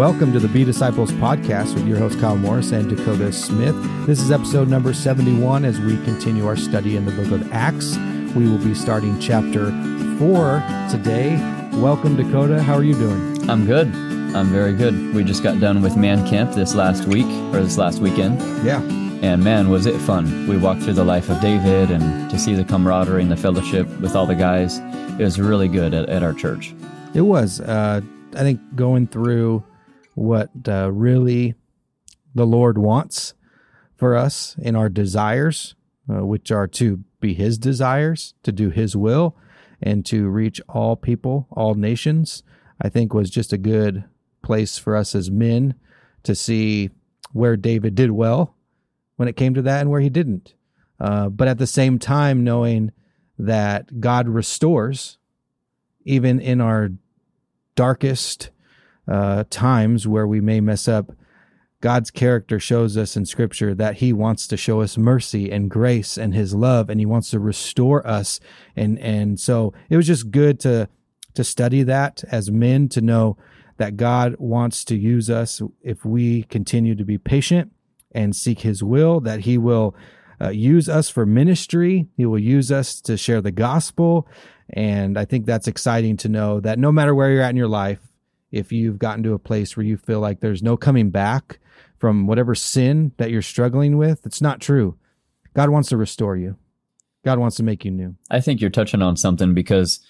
Welcome 0.00 0.32
to 0.32 0.38
the 0.38 0.48
Be 0.48 0.64
Disciples 0.64 1.12
podcast 1.12 1.74
with 1.74 1.86
your 1.86 1.98
host 1.98 2.18
Kyle 2.20 2.34
Morris 2.34 2.72
and 2.72 2.88
Dakota 2.88 3.30
Smith. 3.30 3.76
This 4.06 4.18
is 4.18 4.32
episode 4.32 4.66
number 4.66 4.94
71 4.94 5.62
as 5.66 5.78
we 5.78 6.02
continue 6.04 6.46
our 6.46 6.56
study 6.56 6.96
in 6.96 7.04
the 7.04 7.12
book 7.12 7.30
of 7.30 7.52
Acts. 7.52 7.98
We 8.34 8.48
will 8.48 8.56
be 8.56 8.74
starting 8.74 9.20
chapter 9.20 9.66
4 10.18 10.64
today. 10.90 11.36
Welcome, 11.74 12.16
Dakota. 12.16 12.62
How 12.62 12.76
are 12.76 12.82
you 12.82 12.94
doing? 12.94 13.50
I'm 13.50 13.66
good. 13.66 13.88
I'm 14.34 14.46
very 14.46 14.72
good. 14.72 15.14
We 15.14 15.22
just 15.22 15.42
got 15.42 15.60
done 15.60 15.82
with 15.82 15.98
Man 15.98 16.26
Camp 16.26 16.54
this 16.54 16.74
last 16.74 17.04
week, 17.04 17.26
or 17.54 17.60
this 17.60 17.76
last 17.76 17.98
weekend. 17.98 18.40
Yeah. 18.64 18.80
And 19.20 19.44
man, 19.44 19.68
was 19.68 19.84
it 19.84 20.00
fun. 20.00 20.48
We 20.48 20.56
walked 20.56 20.80
through 20.80 20.94
the 20.94 21.04
life 21.04 21.28
of 21.28 21.42
David 21.42 21.90
and 21.90 22.30
to 22.30 22.38
see 22.38 22.54
the 22.54 22.64
camaraderie 22.64 23.20
and 23.20 23.30
the 23.30 23.36
fellowship 23.36 23.86
with 24.00 24.16
all 24.16 24.24
the 24.24 24.34
guys. 24.34 24.78
It 24.78 25.24
was 25.24 25.38
really 25.38 25.68
good 25.68 25.92
at, 25.92 26.08
at 26.08 26.22
our 26.22 26.32
church. 26.32 26.74
It 27.12 27.20
was. 27.20 27.60
Uh, 27.60 28.00
I 28.34 28.38
think 28.38 28.60
going 28.74 29.06
through 29.06 29.62
what 30.20 30.50
uh, 30.68 30.92
really 30.92 31.54
the 32.34 32.46
Lord 32.46 32.76
wants 32.76 33.32
for 33.96 34.14
us 34.14 34.54
in 34.58 34.76
our 34.76 34.90
desires, 34.90 35.74
uh, 36.12 36.26
which 36.26 36.50
are 36.50 36.66
to 36.66 37.02
be 37.20 37.32
His 37.32 37.56
desires, 37.56 38.34
to 38.42 38.52
do 38.52 38.68
His 38.68 38.94
will, 38.94 39.34
and 39.82 40.04
to 40.06 40.28
reach 40.28 40.60
all 40.68 40.94
people, 40.94 41.48
all 41.50 41.74
nations, 41.74 42.42
I 42.82 42.90
think 42.90 43.14
was 43.14 43.30
just 43.30 43.52
a 43.54 43.58
good 43.58 44.04
place 44.42 44.76
for 44.76 44.94
us 44.94 45.14
as 45.14 45.30
men 45.30 45.74
to 46.24 46.34
see 46.34 46.90
where 47.32 47.56
David 47.56 47.94
did 47.94 48.10
well 48.10 48.54
when 49.16 49.26
it 49.26 49.36
came 49.36 49.54
to 49.54 49.62
that 49.62 49.80
and 49.80 49.90
where 49.90 50.00
he 50.00 50.10
didn't. 50.10 50.54
Uh, 50.98 51.30
but 51.30 51.48
at 51.48 51.56
the 51.56 51.66
same 51.66 51.98
time, 51.98 52.44
knowing 52.44 52.92
that 53.38 54.00
God 54.00 54.28
restores 54.28 55.16
even 56.04 56.40
in 56.40 56.60
our 56.60 56.90
darkest 57.74 58.50
uh, 59.08 59.44
times 59.50 60.06
where 60.06 60.26
we 60.26 60.40
may 60.40 60.60
mess 60.60 60.88
up, 60.88 61.12
God's 61.80 62.10
character 62.10 62.60
shows 62.60 62.96
us 62.96 63.16
in 63.16 63.24
Scripture 63.24 63.74
that 63.74 63.96
He 63.96 64.12
wants 64.12 64.46
to 64.48 64.56
show 64.56 64.82
us 64.82 64.98
mercy 64.98 65.50
and 65.50 65.70
grace 65.70 66.18
and 66.18 66.34
His 66.34 66.54
love, 66.54 66.90
and 66.90 67.00
He 67.00 67.06
wants 67.06 67.30
to 67.30 67.40
restore 67.40 68.06
us. 68.06 68.38
And 68.76 68.98
and 68.98 69.40
so 69.40 69.72
it 69.88 69.96
was 69.96 70.06
just 70.06 70.30
good 70.30 70.60
to 70.60 70.88
to 71.34 71.44
study 71.44 71.82
that 71.84 72.22
as 72.30 72.50
men 72.50 72.88
to 72.90 73.00
know 73.00 73.38
that 73.78 73.96
God 73.96 74.36
wants 74.38 74.84
to 74.86 74.96
use 74.96 75.30
us 75.30 75.62
if 75.80 76.04
we 76.04 76.42
continue 76.44 76.94
to 76.94 77.04
be 77.04 77.16
patient 77.16 77.72
and 78.12 78.36
seek 78.36 78.60
His 78.60 78.82
will. 78.82 79.20
That 79.20 79.40
He 79.40 79.56
will 79.56 79.96
uh, 80.38 80.50
use 80.50 80.86
us 80.88 81.08
for 81.08 81.24
ministry. 81.24 82.08
He 82.16 82.26
will 82.26 82.38
use 82.38 82.70
us 82.70 83.00
to 83.02 83.16
share 83.16 83.40
the 83.40 83.52
gospel. 83.52 84.28
And 84.68 85.18
I 85.18 85.24
think 85.24 85.46
that's 85.46 85.66
exciting 85.66 86.18
to 86.18 86.28
know 86.28 86.60
that 86.60 86.78
no 86.78 86.92
matter 86.92 87.14
where 87.14 87.30
you're 87.30 87.42
at 87.42 87.50
in 87.50 87.56
your 87.56 87.68
life, 87.68 88.00
if 88.50 88.72
you've 88.72 88.98
gotten 88.98 89.22
to 89.24 89.34
a 89.34 89.38
place 89.38 89.76
where 89.76 89.86
you 89.86 89.96
feel 89.96 90.20
like 90.20 90.40
there's 90.40 90.62
no 90.62 90.76
coming 90.76 91.10
back 91.10 91.58
from 91.98 92.26
whatever 92.26 92.54
sin 92.54 93.12
that 93.18 93.30
you're 93.30 93.42
struggling 93.42 93.96
with, 93.96 94.24
it's 94.26 94.40
not 94.40 94.60
true. 94.60 94.96
God 95.54 95.70
wants 95.70 95.88
to 95.90 95.96
restore 95.96 96.36
you. 96.36 96.56
God 97.24 97.38
wants 97.38 97.56
to 97.56 97.62
make 97.62 97.84
you 97.84 97.90
new. 97.90 98.16
I 98.30 98.40
think 98.40 98.60
you're 98.60 98.70
touching 98.70 99.02
on 99.02 99.16
something 99.16 99.54
because 99.54 100.00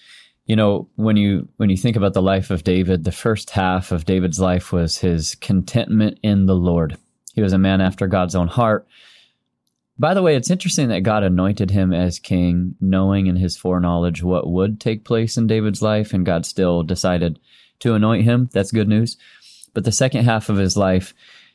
you 0.45 0.55
know 0.55 0.87
when 0.95 1.17
you 1.17 1.49
when 1.57 1.69
you 1.69 1.77
think 1.77 1.95
about 1.95 2.13
the 2.13 2.21
life 2.21 2.49
of 2.49 2.63
David, 2.63 3.03
the 3.03 3.11
first 3.11 3.49
half 3.51 3.91
of 3.91 4.05
David's 4.05 4.39
life 4.39 4.71
was 4.71 4.97
his 4.97 5.35
contentment 5.35 6.19
in 6.23 6.45
the 6.45 6.55
Lord. 6.55 6.97
He 7.33 7.41
was 7.41 7.53
a 7.53 7.57
man 7.57 7.81
after 7.81 8.07
God's 8.07 8.35
own 8.35 8.47
heart. 8.47 8.87
By 9.99 10.13
the 10.13 10.23
way, 10.23 10.35
it's 10.35 10.49
interesting 10.49 10.87
that 10.87 11.03
God 11.03 11.23
anointed 11.23 11.69
him 11.69 11.93
as 11.93 12.17
king, 12.17 12.75
knowing 12.81 13.27
in 13.27 13.35
his 13.35 13.55
foreknowledge 13.55 14.23
what 14.23 14.49
would 14.49 14.79
take 14.79 15.05
place 15.05 15.37
in 15.37 15.47
David's 15.47 15.81
life, 15.81 16.13
and 16.13 16.25
God 16.25 16.45
still 16.45 16.81
decided 16.81 17.39
to 17.81 17.93
anoint 17.93 18.23
him. 18.23 18.49
That's 18.53 18.71
good 18.71 18.87
news. 18.87 19.17
But 19.73 19.83
the 19.83 19.91
second 19.91 20.25
half 20.25 20.49
of 20.49 20.57
his 20.57 20.75
life, 20.75 21.13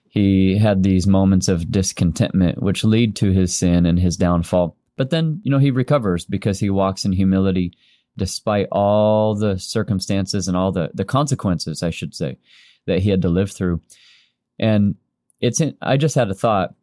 he 0.08 0.56
had 0.56 0.82
these 0.82 1.06
moments 1.06 1.48
of 1.48 1.70
discontentment, 1.70 2.62
which 2.62 2.84
lead 2.84 3.16
to 3.16 3.32
his 3.32 3.54
sin 3.54 3.86
and 3.86 3.98
his 3.98 4.16
downfall. 4.16 4.76
But 4.96 5.10
then, 5.10 5.40
you 5.44 5.50
know, 5.50 5.58
he 5.58 5.70
recovers 5.70 6.24
because 6.24 6.60
he 6.60 6.70
walks 6.70 7.04
in 7.04 7.12
humility 7.12 7.72
despite 8.16 8.66
all 8.72 9.34
the 9.34 9.58
circumstances 9.58 10.48
and 10.48 10.56
all 10.56 10.72
the, 10.72 10.90
the 10.94 11.04
consequences, 11.04 11.82
I 11.82 11.90
should 11.90 12.14
say, 12.14 12.38
that 12.86 13.00
he 13.00 13.10
had 13.10 13.22
to 13.22 13.28
live 13.28 13.52
through. 13.52 13.82
And 14.58 14.94
it's, 15.40 15.60
in, 15.60 15.76
I 15.82 15.98
just 15.98 16.14
had 16.14 16.30
a 16.30 16.34
thought. 16.34 16.74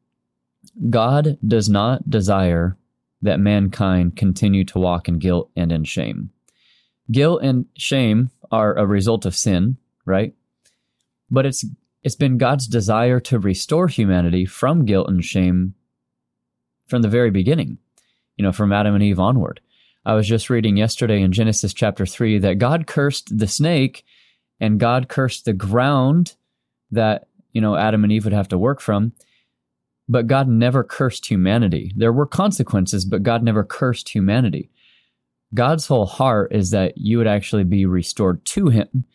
God 0.89 1.37
does 1.45 1.69
not 1.69 2.07
desire 2.07 2.77
that 3.23 3.39
mankind 3.39 4.15
continue 4.15 4.63
to 4.65 4.79
walk 4.79 5.07
in 5.07 5.17
guilt 5.17 5.49
and 5.55 5.71
in 5.71 5.85
shame. 5.85 6.29
Guilt 7.11 7.41
and 7.41 7.65
shame 7.75 8.29
are 8.53 8.77
a 8.77 8.85
result 8.85 9.25
of 9.25 9.35
sin, 9.35 9.77
right? 10.05 10.35
But 11.31 11.47
it's 11.47 11.65
it's 12.03 12.15
been 12.15 12.37
God's 12.37 12.67
desire 12.67 13.19
to 13.21 13.39
restore 13.39 13.87
humanity 13.87 14.45
from 14.45 14.85
guilt 14.85 15.09
and 15.09 15.25
shame 15.25 15.73
from 16.87 17.01
the 17.01 17.09
very 17.09 17.31
beginning, 17.31 17.79
you 18.37 18.43
know, 18.43 18.51
from 18.51 18.71
Adam 18.71 18.93
and 18.93 19.03
Eve 19.03 19.19
onward. 19.19 19.59
I 20.05 20.13
was 20.13 20.27
just 20.27 20.49
reading 20.49 20.77
yesterday 20.77 21.21
in 21.21 21.31
Genesis 21.31 21.73
chapter 21.73 22.05
3 22.05 22.39
that 22.39 22.59
God 22.59 22.85
cursed 22.85 23.35
the 23.35 23.47
snake 23.47 24.05
and 24.59 24.79
God 24.79 25.07
cursed 25.07 25.45
the 25.45 25.53
ground 25.53 26.35
that, 26.91 27.27
you 27.53 27.61
know, 27.61 27.75
Adam 27.75 28.03
and 28.03 28.11
Eve 28.11 28.25
would 28.25 28.33
have 28.33 28.49
to 28.49 28.57
work 28.57 28.81
from. 28.81 29.13
But 30.07 30.27
God 30.27 30.47
never 30.47 30.83
cursed 30.83 31.25
humanity. 31.25 31.93
There 31.95 32.13
were 32.13 32.27
consequences, 32.27 33.05
but 33.05 33.23
God 33.23 33.41
never 33.41 33.63
cursed 33.63 34.09
humanity. 34.09 34.69
God's 35.53 35.87
whole 35.87 36.05
heart 36.05 36.53
is 36.53 36.71
that 36.71 36.97
you 36.97 37.17
would 37.17 37.27
actually 37.27 37.63
be 37.63 37.85
restored 37.85 38.43
to 38.45 38.67
him. 38.67 39.05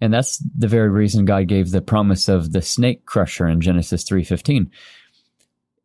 And 0.00 0.12
that's 0.12 0.38
the 0.38 0.68
very 0.68 0.88
reason 0.88 1.24
God 1.24 1.46
gave 1.46 1.70
the 1.70 1.80
promise 1.80 2.28
of 2.28 2.52
the 2.52 2.62
snake 2.62 3.06
crusher 3.06 3.46
in 3.46 3.60
Genesis 3.60 4.04
3:15. 4.04 4.70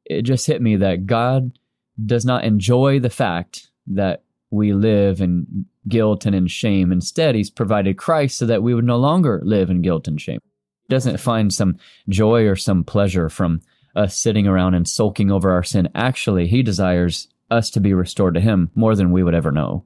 It 0.05 0.23
just 0.23 0.47
hit 0.47 0.61
me 0.61 0.77
that 0.77 1.05
God 1.05 1.59
does 2.03 2.25
not 2.25 2.43
enjoy 2.43 2.99
the 2.99 3.09
fact 3.09 3.69
that 3.87 4.23
we 4.49 4.73
live 4.73 5.21
in 5.21 5.65
guilt 5.87 6.25
and 6.25 6.35
in 6.35 6.47
shame. 6.47 6.91
Instead, 6.91 7.35
he's 7.35 7.49
provided 7.49 7.97
Christ 7.97 8.37
so 8.37 8.45
that 8.45 8.63
we 8.63 8.73
would 8.73 8.85
no 8.85 8.97
longer 8.97 9.41
live 9.43 9.69
in 9.69 9.81
guilt 9.81 10.07
and 10.07 10.19
shame. 10.19 10.39
He 10.87 10.93
doesn't 10.93 11.19
find 11.19 11.53
some 11.53 11.77
joy 12.09 12.47
or 12.47 12.55
some 12.55 12.83
pleasure 12.83 13.29
from 13.29 13.61
us 13.95 14.15
sitting 14.15 14.47
around 14.47 14.73
and 14.73 14.87
sulking 14.87 15.31
over 15.31 15.51
our 15.51 15.63
sin. 15.63 15.89
Actually, 15.95 16.47
he 16.47 16.63
desires 16.63 17.27
us 17.49 17.69
to 17.71 17.79
be 17.79 17.93
restored 17.93 18.33
to 18.33 18.41
him 18.41 18.71
more 18.75 18.95
than 18.95 19.11
we 19.11 19.23
would 19.23 19.35
ever 19.35 19.51
know. 19.51 19.85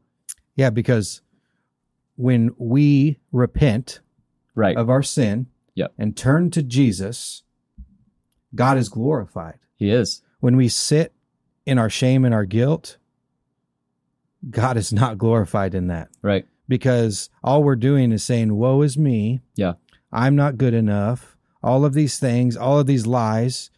Yeah, 0.56 0.70
because 0.70 1.22
when 2.16 2.52
we 2.58 3.18
repent 3.32 4.00
right. 4.56 4.76
of 4.78 4.90
our 4.90 5.04
sin 5.04 5.48
yep. 5.76 5.94
and 5.98 6.16
turn 6.16 6.52
to 6.52 6.64
Jesus, 6.64 7.44
God 8.54 8.78
is 8.78 8.90
glorified. 8.90 9.60
He 9.76 9.90
is. 9.90 10.22
When 10.40 10.58
we 10.58 10.70
sit 10.70 11.14
in 11.66 11.78
our 11.78 11.90
shame 11.90 12.26
and 12.26 12.34
our 12.34 12.46
guilt, 12.46 12.98
God 14.50 14.78
is 14.78 14.92
not 14.92 15.18
glorified 15.18 15.76
in 15.76 15.88
that. 15.88 16.10
Right. 16.22 16.46
Because 16.68 17.30
all 17.44 17.64
we're 17.64 17.76
doing 17.76 18.12
is 18.12 18.24
saying, 18.24 18.56
Woe 18.56 18.82
is 18.82 18.98
me. 18.98 19.42
Yeah. 19.56 19.74
I'm 20.12 20.36
not 20.36 20.58
good 20.58 20.74
enough. 20.74 21.38
All 21.64 21.86
of 21.86 21.94
these 21.94 22.20
things, 22.20 22.58
all 22.58 22.80
of 22.80 22.88
these 22.88 23.06
lies. 23.06 23.70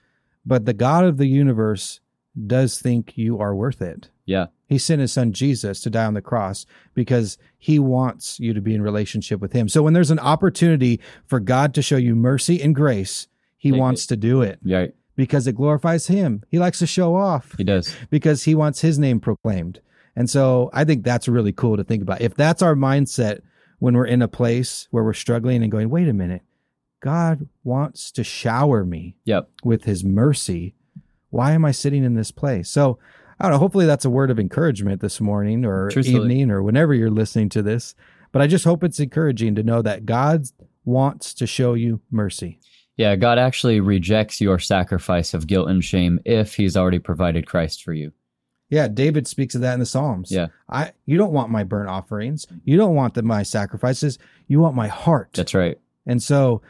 But 0.46 0.66
the 0.66 0.74
God 0.74 1.06
of 1.06 1.18
the 1.18 1.28
universe 1.28 2.00
does 2.48 2.80
think 2.80 3.18
you 3.18 3.40
are 3.40 3.56
worth 3.56 3.82
it. 3.82 4.10
Yeah. 4.26 4.48
He 4.68 4.78
sent 4.78 5.02
his 5.02 5.12
son 5.12 5.34
Jesus 5.34 5.82
to 5.82 5.90
die 5.90 6.06
on 6.06 6.14
the 6.14 6.22
cross 6.22 6.66
because 6.94 7.38
he 7.58 7.78
wants 7.78 8.40
you 8.40 8.54
to 8.54 8.62
be 8.62 8.74
in 8.74 8.82
relationship 8.82 9.40
with 9.40 9.54
him. 9.54 9.70
So 9.70 9.84
when 9.84 9.94
there's 9.94 10.12
an 10.12 10.20
opportunity 10.20 11.00
for 11.28 11.40
God 11.40 11.74
to 11.76 11.82
show 11.82 11.98
you 11.98 12.16
mercy 12.16 12.62
and 12.62 12.74
grace, 12.74 13.28
he 13.58 13.72
Take 13.72 13.80
wants 13.80 14.06
it. 14.06 14.08
to 14.08 14.16
do 14.16 14.42
it. 14.42 14.60
Right. 14.66 14.94
Because 15.16 15.46
it 15.46 15.56
glorifies 15.56 16.08
him. 16.08 16.44
He 16.50 16.58
likes 16.58 16.80
to 16.80 16.88
show 16.88 17.16
off. 17.16 17.53
He 17.58 17.64
does. 17.64 17.96
Because 18.09 18.44
he 18.44 18.56
wants 18.56 18.82
his 18.82 18.97
name 18.97 19.20
proclaimed. 19.20 19.79
And 20.16 20.29
so 20.29 20.70
I 20.74 20.86
think 20.86 21.03
that's 21.03 21.28
really 21.28 21.52
cool 21.52 21.78
to 21.78 21.84
think 21.84 22.02
about. 22.02 22.22
If 22.22 22.36
that's 22.36 22.62
our 22.62 22.76
mindset 22.76 23.41
when 23.79 23.96
we're 23.96 24.06
in 24.06 24.22
a 24.22 24.28
place 24.28 24.88
where 24.91 25.03
we're 25.03 25.14
struggling 25.14 25.62
and 25.62 25.72
going, 25.72 25.90
wait 25.90 26.08
a 26.08 26.14
minute, 26.14 26.41
God 27.02 27.47
wants 27.64 28.12
to 28.14 28.24
shower 28.24 28.86
me 28.86 29.18
yep. 29.26 29.50
with 29.64 29.84
his 29.84 30.03
mercy. 30.03 30.74
Why 31.34 31.53
am 31.53 31.66
I 31.66 31.72
sitting 31.72 32.03
in 32.03 32.14
this 32.14 32.30
place? 32.30 32.70
So 32.70 33.00
I 33.40 33.46
don't 33.46 33.53
know. 33.53 33.58
Hopefully 33.58 33.88
that's 33.88 34.06
a 34.06 34.09
word 34.09 34.30
of 34.30 34.40
encouragement 34.40 35.02
this 35.02 35.20
morning 35.20 35.66
or 35.66 35.90
Truthfully. 35.90 36.18
evening 36.18 36.52
or 36.52 36.62
whenever 36.62 36.94
you're 36.94 37.09
listening 37.09 37.50
to 37.50 37.64
this. 37.64 37.96
But 38.32 38.44
I 38.44 38.47
just 38.47 38.66
hope 38.66 38.84
it's 38.84 39.00
encouraging 39.00 39.56
to 39.56 39.64
know 39.64 39.82
that 39.82 40.06
God 40.06 40.46
wants 40.85 41.34
to 41.35 41.47
show 41.47 41.74
you 41.74 42.02
mercy. 42.12 42.59
Yeah, 42.97 43.16
God 43.16 43.40
actually 43.40 43.80
rejects 43.80 44.40
your 44.40 44.59
sacrifice 44.59 45.34
of 45.34 45.47
guilt 45.47 45.70
and 45.70 45.84
shame 45.84 46.20
if 46.24 46.53
he's 46.53 46.78
already 46.78 47.00
provided 47.00 47.47
Christ 47.47 47.84
for 47.84 47.94
you. 47.94 48.12
Yeah, 48.70 48.88
David 48.88 49.28
speaks 49.28 49.56
of 49.56 49.62
that 49.62 49.74
in 49.74 49.79
the 49.79 49.88
Psalms. 49.88 50.32
Yeah. 50.32 50.47
I 50.70 50.91
you 51.08 51.18
don't 51.18 51.34
want 51.34 51.50
my 51.50 51.64
burnt 51.64 51.90
offerings. 51.90 52.46
You 52.64 52.78
don't 52.78 52.94
want 52.94 53.16
the, 53.16 53.24
my 53.24 53.41
sacrifices. 53.41 54.20
You 54.47 54.59
want 54.59 54.76
my 54.76 54.88
heart. 54.88 55.29
That's 55.34 55.56
right. 55.56 55.79
And 56.06 56.22
so 56.22 56.62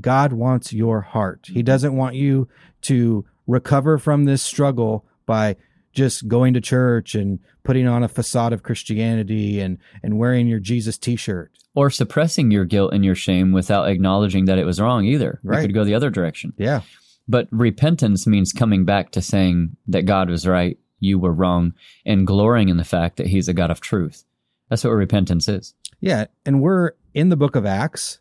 God 0.00 0.32
wants 0.32 0.72
your 0.72 1.00
heart. 1.00 1.48
He 1.52 1.64
doesn't 1.64 1.96
want 1.96 2.14
you 2.14 2.48
to 2.82 3.24
recover 3.48 3.98
from 3.98 4.24
this 4.24 4.42
struggle 4.42 5.04
by 5.26 5.56
just 5.92 6.28
going 6.28 6.54
to 6.54 6.60
church 6.60 7.16
and 7.16 7.40
putting 7.64 7.88
on 7.88 8.04
a 8.04 8.08
facade 8.08 8.52
of 8.52 8.62
Christianity 8.62 9.58
and 9.58 9.78
and 10.02 10.18
wearing 10.18 10.46
your 10.46 10.60
Jesus 10.60 10.96
t-shirt. 10.96 11.50
Or 11.74 11.90
suppressing 11.90 12.52
your 12.52 12.64
guilt 12.64 12.92
and 12.92 13.04
your 13.04 13.16
shame 13.16 13.52
without 13.52 13.88
acknowledging 13.88 14.44
that 14.44 14.58
it 14.58 14.64
was 14.64 14.80
wrong 14.80 15.04
either. 15.04 15.40
Right. 15.42 15.62
You 15.62 15.66
could 15.66 15.74
go 15.74 15.84
the 15.84 15.94
other 15.94 16.10
direction. 16.10 16.52
Yeah. 16.56 16.82
But 17.28 17.48
repentance 17.50 18.26
means 18.26 18.52
coming 18.52 18.84
back 18.84 19.10
to 19.12 19.22
saying 19.22 19.76
that 19.88 20.06
God 20.06 20.30
was 20.30 20.46
right, 20.46 20.78
you 20.98 21.18
were 21.18 21.32
wrong, 21.32 21.74
and 22.06 22.26
glorying 22.26 22.68
in 22.68 22.78
the 22.78 22.84
fact 22.84 23.16
that 23.16 23.26
He's 23.26 23.48
a 23.48 23.52
God 23.52 23.70
of 23.70 23.80
truth. 23.80 24.24
That's 24.70 24.84
what 24.84 24.90
repentance 24.90 25.48
is. 25.48 25.74
Yeah, 26.00 26.26
and 26.46 26.62
we're 26.62 26.92
in 27.12 27.28
the 27.28 27.36
book 27.36 27.56
of 27.56 27.66
Acts. 27.66 28.20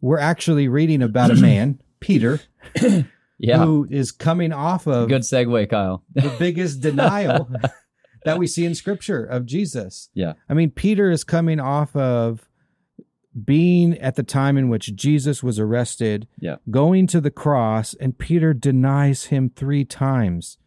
We're 0.00 0.18
actually 0.18 0.68
reading 0.68 1.02
about 1.02 1.30
a 1.30 1.36
man, 1.36 1.80
Peter, 2.00 2.40
Yeah. 3.48 3.64
who 3.64 3.86
is 3.90 4.10
coming 4.12 4.52
off 4.52 4.86
of 4.86 5.08
Good 5.08 5.22
segue, 5.22 5.68
Kyle. 5.68 6.02
the 6.14 6.34
biggest 6.38 6.80
denial 6.88 7.48
that 8.24 8.38
we 8.38 8.46
see 8.46 8.64
in 8.64 8.74
scripture 8.74 9.24
of 9.24 9.44
Jesus. 9.46 10.08
Yeah. 10.14 10.32
I 10.48 10.54
mean, 10.54 10.70
Peter 10.70 11.10
is 11.10 11.24
coming 11.24 11.60
off 11.60 11.94
of 11.94 12.48
being 13.44 13.98
at 13.98 14.14
the 14.14 14.22
time 14.22 14.56
in 14.56 14.68
which 14.68 14.94
Jesus 14.94 15.42
was 15.42 15.58
arrested, 15.58 16.28
Yeah. 16.38 16.56
going 16.70 17.06
to 17.08 17.20
the 17.20 17.30
cross, 17.32 17.94
and 17.94 18.16
Peter 18.16 18.54
denies 18.54 19.24
him 19.24 19.50
three 19.50 19.84
times. 19.84 20.58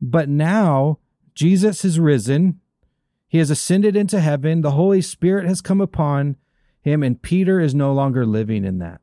But 0.00 0.28
now 0.28 0.98
Jesus 1.34 1.84
is 1.84 1.98
risen. 1.98 2.60
He 3.28 3.38
has 3.38 3.50
ascended 3.50 3.96
into 3.96 4.20
heaven. 4.20 4.60
The 4.60 4.70
Holy 4.72 5.00
Spirit 5.02 5.46
has 5.46 5.60
come 5.60 5.80
upon 5.80 6.36
him, 6.80 7.02
and 7.02 7.20
Peter 7.20 7.60
is 7.60 7.74
no 7.74 7.92
longer 7.92 8.24
living 8.24 8.64
in 8.64 8.78
that. 8.78 9.00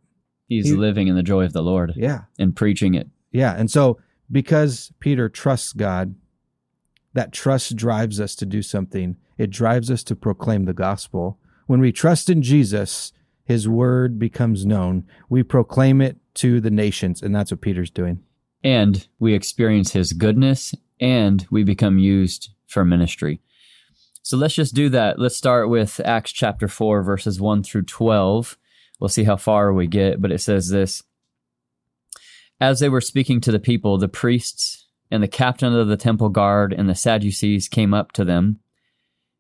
He's 0.48 0.68
He- 0.70 0.76
living 0.76 1.08
in 1.08 1.16
the 1.16 1.24
joy 1.24 1.46
of 1.46 1.54
the 1.54 1.62
Lord 1.64 1.94
Yeah. 1.96 2.24
and 2.40 2.56
preaching 2.56 2.94
it. 2.96 3.10
Yeah. 3.32 3.54
And 3.58 3.70
so, 3.70 4.00
because 4.32 4.92
Peter 5.00 5.30
trusts 5.30 5.74
God, 5.74 6.16
that 7.14 7.32
trust 7.32 7.76
drives 7.76 8.20
us 8.20 8.36
to 8.36 8.46
do 8.46 8.62
something. 8.62 9.16
It 9.38 9.50
drives 9.50 9.90
us 9.90 10.04
to 10.04 10.16
proclaim 10.16 10.66
the 10.66 10.74
gospel. 10.74 11.40
When 11.66 11.80
we 11.80 11.92
trust 11.92 12.30
in 12.30 12.42
Jesus, 12.42 13.12
his 13.46 13.68
word 13.68 14.20
becomes 14.20 14.66
known. 14.66 15.06
We 15.30 15.44
proclaim 15.44 16.02
it 16.02 16.18
to 16.36 16.60
the 16.60 16.70
nations. 16.72 17.22
And 17.22 17.34
that's 17.36 17.52
what 17.52 17.62
Peter's 17.62 17.90
doing. 17.90 18.20
And 18.64 19.08
we 19.20 19.34
experience 19.34 19.94
His 19.94 20.12
goodness 20.14 20.74
and 21.00 21.46
we 21.52 21.64
become 21.64 22.00
used 22.00 22.50
for 22.68 22.84
ministry. 22.84 23.40
So 24.24 24.36
let's 24.36 24.56
just 24.56 24.76
do 24.76 24.90
that. 24.90 25.20
Let's 25.20 25.38
start 25.38 25.70
with 25.70 26.02
Acts 26.04 26.32
chapter 26.34 26.68
4, 26.68 27.04
verses 27.04 27.40
1 27.40 27.64
through 27.64 27.84
12. 27.84 28.58
We'll 29.00 29.10
see 29.10 29.24
how 29.24 29.38
far 29.38 29.74
we 29.74 29.88
get, 29.88 30.22
but 30.22 30.32
it 30.32 30.42
says 30.42 30.70
this 30.70 31.04
As 32.60 32.80
they 32.80 32.90
were 32.90 33.02
speaking 33.02 33.42
to 33.42 33.52
the 33.52 33.60
people, 33.60 33.98
the 33.98 34.08
priests 34.08 34.86
and 35.12 35.24
the 35.24 35.28
captain 35.28 35.74
of 35.74 35.88
the 35.88 35.98
temple 35.98 36.30
guard 36.30 36.74
and 36.74 36.90
the 36.90 36.96
Sadducees 36.96 37.68
came 37.68 37.94
up 37.94 38.12
to 38.14 38.26
them, 38.26 38.60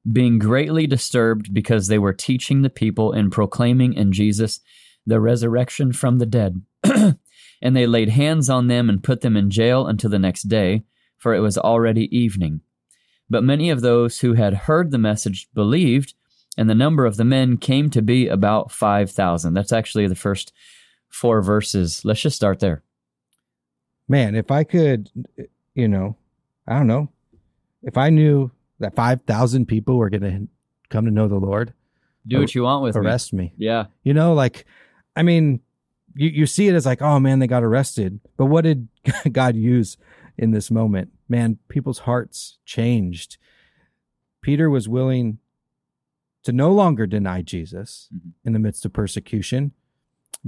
being 0.10 0.40
greatly 0.40 0.88
disturbed 0.88 1.54
because 1.54 1.88
they 1.88 2.00
were 2.00 2.14
teaching 2.14 2.62
the 2.62 2.70
people 2.70 3.12
and 3.12 3.32
proclaiming 3.32 3.94
in 3.94 4.12
Jesus 4.12 4.62
the 5.06 5.20
resurrection 5.20 5.92
from 5.92 6.20
the 6.20 6.26
dead. 6.26 6.62
and 7.62 7.76
they 7.76 7.88
laid 7.88 8.10
hands 8.10 8.50
on 8.50 8.68
them 8.68 8.90
and 8.90 9.04
put 9.04 9.22
them 9.22 9.36
in 9.36 9.50
jail 9.50 9.88
until 9.88 10.10
the 10.10 10.20
next 10.20 10.44
day, 10.44 10.84
for 11.18 11.34
it 11.34 11.40
was 11.40 11.58
already 11.58 12.16
evening. 12.16 12.62
But 13.30 13.44
many 13.44 13.70
of 13.70 13.82
those 13.82 14.20
who 14.20 14.34
had 14.34 14.54
heard 14.54 14.92
the 14.92 14.98
message 14.98 15.50
believed, 15.54 16.14
and 16.58 16.70
the 16.70 16.76
number 16.76 17.06
of 17.06 17.18
the 17.18 17.24
men 17.24 17.58
came 17.58 17.90
to 17.92 18.02
be 18.02 18.28
about 18.28 18.72
5,000. 18.72 19.54
That's 19.54 19.72
actually 19.72 20.08
the 20.08 20.16
first 20.16 20.52
four 21.08 21.42
verses. 21.42 22.04
Let's 22.04 22.22
just 22.22 22.36
start 22.36 22.60
there. 22.60 22.82
Man, 24.08 24.36
if 24.36 24.50
I 24.52 24.64
could, 24.64 25.10
you 25.76 25.88
know, 25.88 26.16
I 26.68 26.74
don't 26.78 26.88
know, 26.88 27.10
if 27.84 27.98
I 27.98 28.10
knew 28.10 28.52
that 28.80 28.96
5,000 28.96 29.66
people 29.68 29.98
were 29.98 30.10
going 30.10 30.22
to 30.24 30.48
come 30.90 31.06
to 31.06 31.12
know 31.12 31.28
the 31.28 31.36
Lord, 31.36 31.74
Do 32.28 32.40
what 32.40 32.56
you 32.56 32.64
want 32.64 32.84
with 32.84 32.96
me. 32.96 33.02
arrest 33.02 33.34
me. 33.34 33.54
Yeah. 33.58 33.86
You 34.04 34.14
know, 34.14 34.34
like, 34.34 34.66
I 35.16 35.24
mean, 35.24 35.60
you, 36.16 36.30
you 36.30 36.46
see 36.46 36.68
it 36.68 36.76
as 36.76 36.86
like, 36.86 37.02
oh 37.02 37.20
man, 37.20 37.40
they 37.40 37.48
got 37.48 37.64
arrested. 37.64 38.20
But 38.38 38.46
what 38.46 38.64
did 38.64 38.88
God 39.32 39.56
use 39.56 39.98
in 40.38 40.52
this 40.52 40.72
moment? 40.72 41.12
Man, 41.30 41.60
people's 41.68 42.00
hearts 42.00 42.58
changed. 42.66 43.38
Peter 44.42 44.70
was 44.70 44.88
willing 44.88 45.40
to 46.48 46.54
no 46.54 46.72
longer 46.72 47.06
deny 47.06 47.42
Jesus 47.42 48.10
Mhm. 48.16 48.32
in 48.46 48.54
the 48.54 48.60
midst 48.60 48.86
of 48.86 48.94
persecution, 48.94 49.74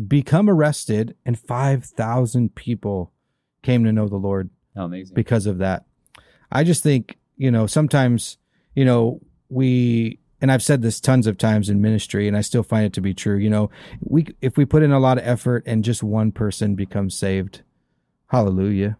become 0.07 0.49
arrested, 0.49 1.13
and 1.25 1.37
5,000 1.37 2.55
people 2.55 3.11
came 3.63 3.83
to 3.83 3.91
know 3.91 4.07
the 4.07 4.15
Lord 4.15 4.49
amazing. 4.77 5.13
because 5.13 5.45
of 5.45 5.57
that. 5.57 5.85
I 6.51 6.63
just 6.63 6.81
think, 6.83 7.17
you 7.35 7.51
know, 7.51 7.67
sometimes, 7.67 8.37
you 8.75 8.85
know, 8.85 9.19
we 9.49 10.19
and 10.41 10.53
I've 10.53 10.63
said 10.63 10.81
this 10.81 11.01
tons 11.01 11.27
of 11.27 11.37
times 11.37 11.69
in 11.69 11.81
ministry 11.81 12.25
and 12.25 12.37
I 12.37 12.39
still 12.39 12.63
find 12.63 12.85
it 12.85 12.93
to 12.93 13.01
be 13.01 13.13
true. 13.13 13.35
You 13.37 13.49
know, 13.49 13.69
we 13.99 14.25
if 14.41 14.55
we 14.55 14.63
put 14.63 14.83
in 14.83 14.91
a 14.93 14.99
lot 14.99 15.17
of 15.17 15.25
effort 15.27 15.63
and 15.65 15.83
just 15.83 16.01
one 16.01 16.31
person 16.31 16.75
becomes 16.75 17.13
saved, 17.13 17.61
hallelujah. 18.27 18.97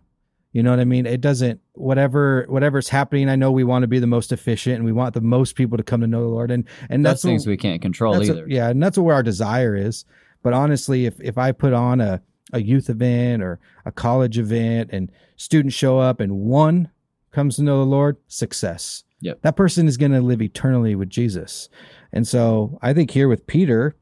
You 0.52 0.64
know 0.64 0.72
what 0.72 0.80
I 0.80 0.86
mean? 0.86 1.06
It 1.06 1.22
doesn't 1.22 1.60
whatever 1.74 2.46
whatever's 2.50 2.90
happening, 2.90 3.30
I 3.30 3.36
know 3.36 3.52
we 3.52 3.64
want 3.64 3.84
to 3.84 3.88
be 3.88 4.00
the 4.00 4.08
most 4.08 4.32
efficient 4.32 4.78
and 4.78 4.86
we 4.86 4.92
want 4.92 5.14
the 5.14 5.22
most 5.22 5.56
people 5.56 5.78
to 5.78 5.84
come 5.84 6.02
to 6.02 6.08
know 6.08 6.22
the 6.22 6.30
Lord 6.30 6.50
and 6.52 6.66
and 6.90 7.06
That's 7.06 7.22
that's 7.22 7.24
what- 7.24 7.30
things 7.30 7.48
we 7.48 7.58
can't 7.58 7.82
control 7.82 8.22
either. 8.22 8.46
A, 8.46 8.50
yeah, 8.50 8.70
and 8.70 8.82
that's 8.82 8.98
where 8.98 9.16
our 9.16 9.24
desire 9.24 9.76
is. 9.76 10.06
But 10.42 10.54
honestly, 10.54 11.06
if 11.06 11.20
if 11.22 11.38
I 11.38 11.52
put 11.52 11.74
on 11.74 12.02
a 12.02 12.22
a 12.52 12.62
youth 12.64 12.90
event 12.90 13.44
or 13.44 13.60
a 13.86 13.92
college 13.92 14.40
event 14.40 14.90
and 14.92 15.12
students 15.36 15.76
show 15.76 16.00
up 16.00 16.20
and 16.20 16.40
one 16.40 16.90
comes 17.32 17.58
to 17.58 17.64
know 17.64 17.78
the 17.78 17.86
Lord, 17.86 18.18
success. 18.28 19.04
Yep. 19.22 19.42
That 19.44 19.56
person 19.56 19.88
is 19.88 19.98
going 19.98 20.14
to 20.14 20.22
live 20.22 20.42
eternally 20.42 20.96
with 20.96 21.10
Jesus. 21.10 21.70
And 22.12 22.28
so 22.28 22.80
I 22.82 22.94
think 22.94 23.12
here 23.12 23.28
with 23.28 23.46
Peter, 23.46 23.96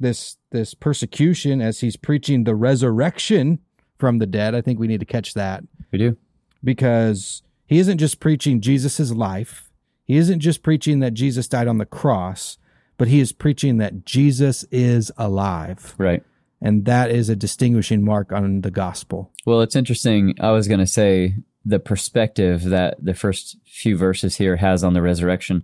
this 0.00 0.36
this 0.50 0.74
persecution 0.74 1.60
as 1.60 1.80
he's 1.80 1.96
preaching 1.96 2.42
the 2.44 2.56
resurrection 2.56 3.60
from 4.00 4.18
the 4.18 4.26
dead, 4.26 4.54
I 4.54 4.60
think 4.62 4.78
we 4.78 4.86
need 4.88 5.00
to 5.00 5.06
catch 5.06 5.34
that 5.34 5.62
We 5.92 5.98
do. 5.98 6.16
because 6.64 7.42
he 7.66 7.78
isn't 7.78 7.98
just 7.98 8.18
preaching 8.20 8.60
Jesus' 8.60 9.12
life. 9.12 9.70
He 10.04 10.16
isn't 10.16 10.40
just 10.40 10.62
preaching 10.62 10.98
that 11.00 11.14
Jesus 11.14 11.46
died 11.46 11.68
on 11.68 11.78
the 11.78 11.86
cross, 11.86 12.58
but 12.98 13.08
he 13.08 13.20
is 13.20 13.32
preaching 13.32 13.76
that 13.76 14.04
Jesus 14.04 14.64
is 14.72 15.12
alive. 15.16 15.94
Right. 15.98 16.24
And 16.60 16.84
that 16.84 17.10
is 17.10 17.28
a 17.28 17.36
distinguishing 17.36 18.04
mark 18.04 18.32
on 18.32 18.62
the 18.62 18.70
gospel. 18.70 19.30
Well, 19.46 19.60
it's 19.62 19.76
interesting. 19.76 20.34
I 20.40 20.50
was 20.50 20.66
going 20.68 20.80
to 20.80 20.86
say 20.86 21.36
the 21.64 21.78
perspective 21.78 22.64
that 22.64 23.02
the 23.02 23.14
first 23.14 23.56
few 23.66 23.96
verses 23.96 24.36
here 24.36 24.56
has 24.56 24.82
on 24.82 24.92
the 24.94 25.00
resurrection. 25.02 25.62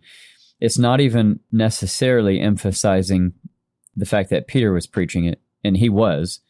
It's 0.60 0.78
not 0.78 1.00
even 1.00 1.40
necessarily 1.52 2.40
emphasizing 2.40 3.32
the 3.94 4.06
fact 4.06 4.30
that 4.30 4.46
Peter 4.46 4.72
was 4.72 4.86
preaching 4.86 5.24
it, 5.24 5.40
and 5.64 5.76
he 5.76 5.88
was. 5.88 6.40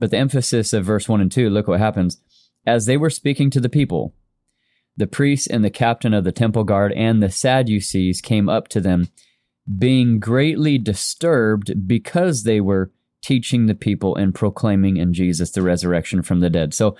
But 0.00 0.10
the 0.10 0.16
emphasis 0.16 0.72
of 0.72 0.84
verse 0.84 1.08
1 1.08 1.20
and 1.20 1.30
2, 1.30 1.48
look 1.48 1.68
what 1.68 1.78
happens. 1.78 2.20
As 2.66 2.86
they 2.86 2.96
were 2.96 3.10
speaking 3.10 3.50
to 3.50 3.60
the 3.60 3.68
people, 3.68 4.14
the 4.96 5.06
priests 5.06 5.46
and 5.46 5.64
the 5.64 5.70
captain 5.70 6.12
of 6.12 6.24
the 6.24 6.32
temple 6.32 6.64
guard 6.64 6.92
and 6.92 7.22
the 7.22 7.30
Sadducees 7.30 8.20
came 8.20 8.48
up 8.48 8.66
to 8.68 8.80
them, 8.80 9.08
being 9.78 10.18
greatly 10.18 10.78
disturbed 10.78 11.86
because 11.86 12.42
they 12.42 12.60
were 12.60 12.90
teaching 13.22 13.66
the 13.66 13.74
people 13.74 14.16
and 14.16 14.34
proclaiming 14.34 14.96
in 14.96 15.12
Jesus 15.12 15.50
the 15.50 15.62
resurrection 15.62 16.22
from 16.22 16.40
the 16.40 16.50
dead. 16.50 16.72
So, 16.72 16.96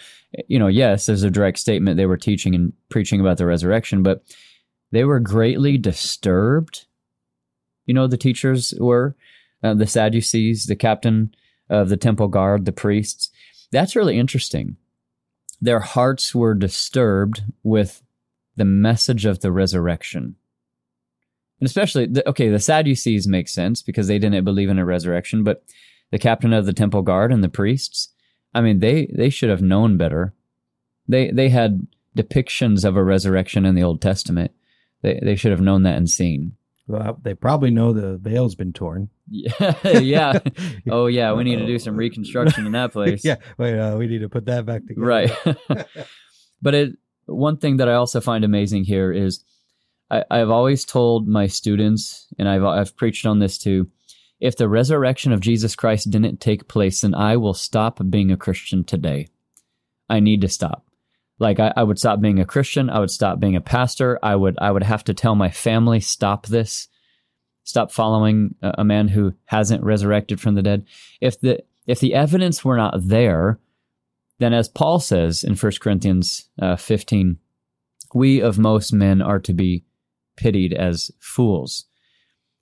you 0.47 0.59
know, 0.59 0.67
yes, 0.67 1.07
there's 1.07 1.23
a 1.23 1.31
direct 1.31 1.59
statement 1.59 1.97
they 1.97 2.07
were 2.07 2.19
teaching 2.19 2.55
and 2.55 2.73
preaching 2.91 3.21
about 3.21 3.39
the 3.39 3.47
resurrection, 3.47 4.03
but 4.03 4.23
they 4.93 5.05
were 5.05 5.21
greatly 5.21 5.79
disturbed. 5.79 6.87
You 7.87 7.95
know, 7.95 8.07
the 8.07 8.19
teachers 8.19 8.75
were 8.79 9.17
uh, 9.63 9.75
the 9.75 9.87
Sadducees, 9.87 10.67
the 10.67 10.77
captain 10.77 11.35
of 11.71 11.89
the 11.89 11.97
temple 11.97 12.29
guard, 12.29 12.67
the 12.67 12.73
priests. 12.73 13.31
That's 13.73 13.97
really 13.97 14.19
interesting. 14.19 14.77
Their 15.61 15.81
hearts 15.81 16.35
were 16.35 16.55
disturbed 16.55 17.43
with 17.63 18.03
the 18.57 18.65
message 18.65 19.25
of 19.25 19.41
the 19.41 19.53
resurrection. 19.53 20.35
And 21.61 21.67
especially, 21.67 22.07
the, 22.07 22.29
okay, 22.29 22.49
the 22.49 22.59
Sadducees 22.59 23.29
make 23.29 23.49
sense 23.49 23.83
because 23.83 24.09
they 24.09 24.19
didn't 24.19 24.45
believe 24.45 24.69
in 24.69 24.79
a 24.79 24.85
resurrection, 24.85 25.45
but 25.45 25.63
the 26.11 26.19
captain 26.19 26.53
of 26.53 26.67
the 26.67 26.73
temple 26.73 27.03
guard 27.03 27.33
and 27.33 27.45
the 27.45 27.49
priests, 27.49 28.09
I 28.53 28.61
mean, 28.61 28.81
they, 28.81 29.07
they 29.15 29.31
should 29.31 29.51
have 29.51 29.63
known 29.63 29.97
better. 29.97 30.35
They, 31.07 31.31
they 31.31 31.51
had 31.51 31.87
depictions 32.17 32.85
of 32.85 32.97
a 32.97 33.05
resurrection 33.05 33.65
in 33.65 33.75
the 33.75 33.83
Old 33.83 34.03
Testament. 34.03 34.51
They, 35.03 35.21
they 35.23 35.37
should 35.37 35.53
have 35.53 35.61
known 35.61 35.83
that 35.85 35.97
and 35.97 36.09
seen. 36.09 36.57
Well, 36.87 37.19
they 37.23 37.35
probably 37.35 37.71
know 37.71 37.93
the 37.93 38.17
veil's 38.17 38.55
been 38.55 38.73
torn. 38.73 39.11
Yeah. 39.33 39.99
yeah. 40.01 40.39
Oh, 40.91 41.07
yeah. 41.07 41.33
We 41.35 41.45
need 41.45 41.61
to 41.61 41.67
do 41.67 41.79
some 41.79 41.97
reconstruction 41.97 42.67
in 42.67 42.73
that 42.73 42.93
place. 42.93 43.25
yeah. 43.25 43.37
Wait, 43.59 43.79
uh, 43.79 43.97
we 43.97 44.09
need 44.09 44.23
to 44.23 44.29
put 44.29 44.47
that 44.47 44.67
back 44.67 44.85
together. 44.87 45.07
Right. 45.07 45.31
but 46.61 46.75
it, 46.75 46.93
one 47.27 47.59
thing 47.59 47.77
that 47.77 47.89
I 47.89 47.95
also 47.95 48.21
find 48.21 48.45
amazing 48.45 48.85
here 48.85 49.13
is 49.13 49.45
I, 50.11 50.25
I've 50.31 50.51
always 50.51 50.85
told 50.85 51.29
my 51.29 51.47
students, 51.47 52.27
and 52.41 52.49
I've, 52.49 52.65
I've 52.65 52.97
preached 52.97 53.25
on 53.25 53.39
this 53.39 53.57
too 53.57 53.89
if 54.41 54.57
the 54.57 54.69
resurrection 54.69 55.33
of 55.33 55.41
Jesus 55.41 55.77
Christ 55.77 56.11
didn't 56.11 56.41
take 56.41 56.67
place, 56.67 57.03
then 57.03 57.15
I 57.15 57.37
will 57.37 57.55
stop 57.55 58.01
being 58.09 58.33
a 58.33 58.37
Christian 58.37 58.85
today. 58.85 59.29
I 60.09 60.21
need 60.21 60.41
to 60.41 60.49
stop. 60.49 60.87
Like 61.39 61.61
I, 61.61 61.73
I 61.77 61.83
would 61.83 61.99
stop 61.99 62.21
being 62.21 62.41
a 62.41 62.47
Christian. 62.47 62.91
I 62.91 62.99
would 63.01 63.11
stop 63.11 63.39
being 63.39 63.55
a 63.55 63.61
pastor. 63.61 64.19
I 64.23 64.35
would 64.37 64.59
I 64.59 64.71
would 64.71 64.83
have 64.83 65.05
to 65.05 65.15
tell 65.15 65.35
my 65.35 65.51
family 65.51 66.01
stop 66.01 66.47
this, 66.47 66.89
stop 67.71 67.91
following 67.91 68.55
a, 68.63 68.85
man 68.85 69.09
who 69.09 69.33
hasn't 69.47 69.83
resurrected 69.83 70.41
from 70.41 70.55
the 70.55 70.63
dead. 70.63 70.85
If 71.21 71.41
the 71.41 71.63
if 71.87 72.01
the 72.01 72.15
evidence 72.15 72.65
were 72.65 72.77
not 72.77 72.95
there, 72.99 73.59
then 74.39 74.53
as 74.53 74.69
Paul 74.69 75.01
says 75.01 75.43
in 75.43 75.57
1 75.57 75.73
Corinthians 75.81 76.49
uh, 76.61 76.77
15, 76.77 77.39
we 78.15 78.41
of 78.41 78.59
most 78.59 78.93
men 78.93 79.23
are 79.23 79.39
to 79.41 79.53
be 79.53 79.85
pitied 80.37 80.75
as 80.75 81.11
fools. 81.19 81.87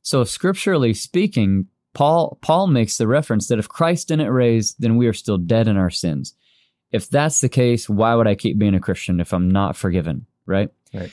So 0.02 0.24
scripturally 0.24 0.94
speaking, 0.94 1.66
Paul 1.94 2.38
Paul 2.40 2.68
makes 2.68 2.96
the 2.96 3.08
reference 3.08 3.48
that 3.48 3.58
if 3.58 3.68
Christ 3.68 4.08
didn't 4.08 4.30
raise, 4.30 4.74
then 4.74 4.96
we 4.96 5.06
are 5.08 5.12
still 5.12 5.38
dead 5.38 5.66
in 5.66 5.76
our 5.76 5.90
sins 5.90 6.34
if 6.90 7.08
that's 7.08 7.40
the 7.40 7.48
case, 7.48 7.88
why 7.88 8.14
would 8.14 8.26
I 8.26 8.34
keep 8.34 8.58
being 8.58 8.74
a 8.74 8.80
Christian 8.80 9.20
if 9.20 9.32
I'm 9.32 9.50
not 9.50 9.76
forgiven? 9.76 10.26
Right. 10.46 10.70
Right. 10.94 11.12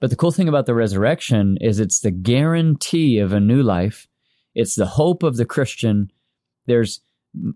But 0.00 0.10
the 0.10 0.16
cool 0.16 0.30
thing 0.30 0.48
about 0.48 0.66
the 0.66 0.74
resurrection 0.74 1.56
is 1.60 1.80
it's 1.80 2.00
the 2.00 2.10
guarantee 2.10 3.18
of 3.18 3.32
a 3.32 3.40
new 3.40 3.62
life. 3.62 4.08
It's 4.54 4.74
the 4.74 4.86
hope 4.86 5.22
of 5.22 5.36
the 5.36 5.46
Christian. 5.46 6.10
There's 6.66 7.00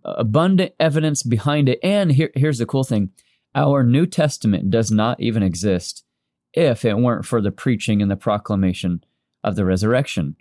abundant 0.05 0.73
evidence 0.79 1.23
behind 1.23 1.69
it. 1.69 1.79
And 1.83 2.13
here, 2.13 2.31
here's 2.35 2.59
the 2.59 2.67
cool 2.67 2.85
thing 2.85 3.11
our 3.55 3.83
New 3.83 4.07
Testament 4.07 4.71
does 4.71 4.91
not 4.91 5.21
even 5.21 5.43
exist 5.43 6.05
if 6.53 6.85
it 6.85 6.99
weren't 6.99 7.27
for 7.27 7.41
the 7.41 7.51
preaching 7.51 8.03
and 8.03 8.11
the 8.11 8.17
proclamation 8.17 9.05
of 9.43 9.57
the 9.57 9.65
resurrection. 9.65 10.37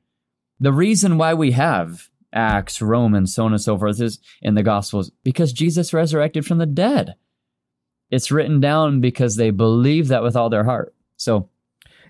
The 0.60 0.74
reason 0.74 1.18
why 1.18 1.34
we 1.34 1.52
have 1.52 2.10
Acts, 2.34 2.82
Romans, 2.82 3.34
so 3.34 3.46
on 3.46 3.54
and 3.54 3.62
so 3.62 3.78
forth 3.78 4.02
is 4.02 4.20
in 4.42 4.56
the 4.56 4.64
Gospels 4.64 5.12
because 5.24 5.54
Jesus 5.54 5.94
resurrected 5.94 6.46
from 6.46 6.58
the 6.58 6.66
dead. 6.66 7.16
It's 8.12 8.32
written 8.32 8.60
down 8.60 9.02
because 9.02 9.36
they 9.36 9.52
believe 9.52 10.08
that 10.08 10.24
with 10.24 10.36
all 10.36 10.50
their 10.50 10.64
heart. 10.64 10.94
So, 11.16 11.50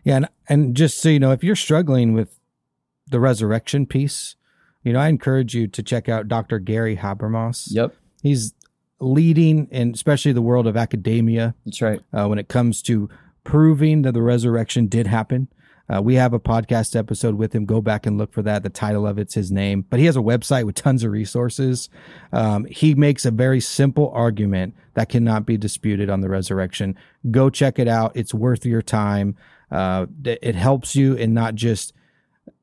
yeah, 0.03 0.17
and, 0.17 0.29
and 0.47 0.75
just 0.75 0.99
so 0.99 1.09
you 1.09 1.19
know, 1.19 1.31
if 1.31 1.43
you're 1.43 1.55
struggling 1.55 2.13
with 2.13 2.39
the 3.07 3.19
resurrection 3.19 3.85
piece, 3.85 4.35
you 4.83 4.93
know, 4.93 4.99
I 4.99 5.07
encourage 5.07 5.53
you 5.55 5.67
to 5.67 5.83
check 5.83 6.07
out 6.07 6.27
Dr. 6.27 6.59
Gary 6.59 6.97
Habermas. 6.97 7.67
Yep. 7.71 7.93
He's 8.23 8.53
leading 8.99 9.67
in 9.71 9.91
especially 9.91 10.31
the 10.31 10.41
world 10.41 10.67
of 10.67 10.77
academia. 10.77 11.55
That's 11.65 11.81
right. 11.81 12.01
Uh, 12.13 12.27
when 12.27 12.39
it 12.39 12.47
comes 12.47 12.81
to 12.83 13.09
proving 13.43 14.03
that 14.03 14.13
the 14.13 14.21
resurrection 14.21 14.87
did 14.87 15.07
happen. 15.07 15.47
Uh, 15.91 15.99
we 15.99 16.13
have 16.13 16.33
a 16.33 16.39
podcast 16.39 16.95
episode 16.95 17.33
with 17.33 17.53
him. 17.53 17.65
Go 17.65 17.81
back 17.81 18.05
and 18.05 18.15
look 18.15 18.31
for 18.31 18.43
that. 18.43 18.61
The 18.61 18.69
title 18.69 19.07
of 19.07 19.17
it's 19.17 19.33
his 19.33 19.51
name, 19.51 19.85
but 19.89 19.99
he 19.99 20.05
has 20.05 20.15
a 20.15 20.21
website 20.21 20.65
with 20.65 20.75
tons 20.75 21.03
of 21.03 21.11
resources. 21.11 21.89
Um, 22.31 22.65
he 22.65 22.93
makes 22.93 23.25
a 23.25 23.31
very 23.31 23.59
simple 23.59 24.11
argument 24.13 24.75
that 24.93 25.09
cannot 25.09 25.47
be 25.47 25.57
disputed 25.57 26.07
on 26.07 26.21
the 26.21 26.29
resurrection. 26.29 26.95
Go 27.31 27.49
check 27.49 27.79
it 27.79 27.87
out. 27.87 28.11
It's 28.13 28.35
worth 28.35 28.67
your 28.67 28.83
time. 28.83 29.35
Uh, 29.71 30.07
it 30.23 30.55
helps 30.55 30.95
you 30.95 31.13
in 31.13 31.33
not 31.33 31.55
just 31.55 31.93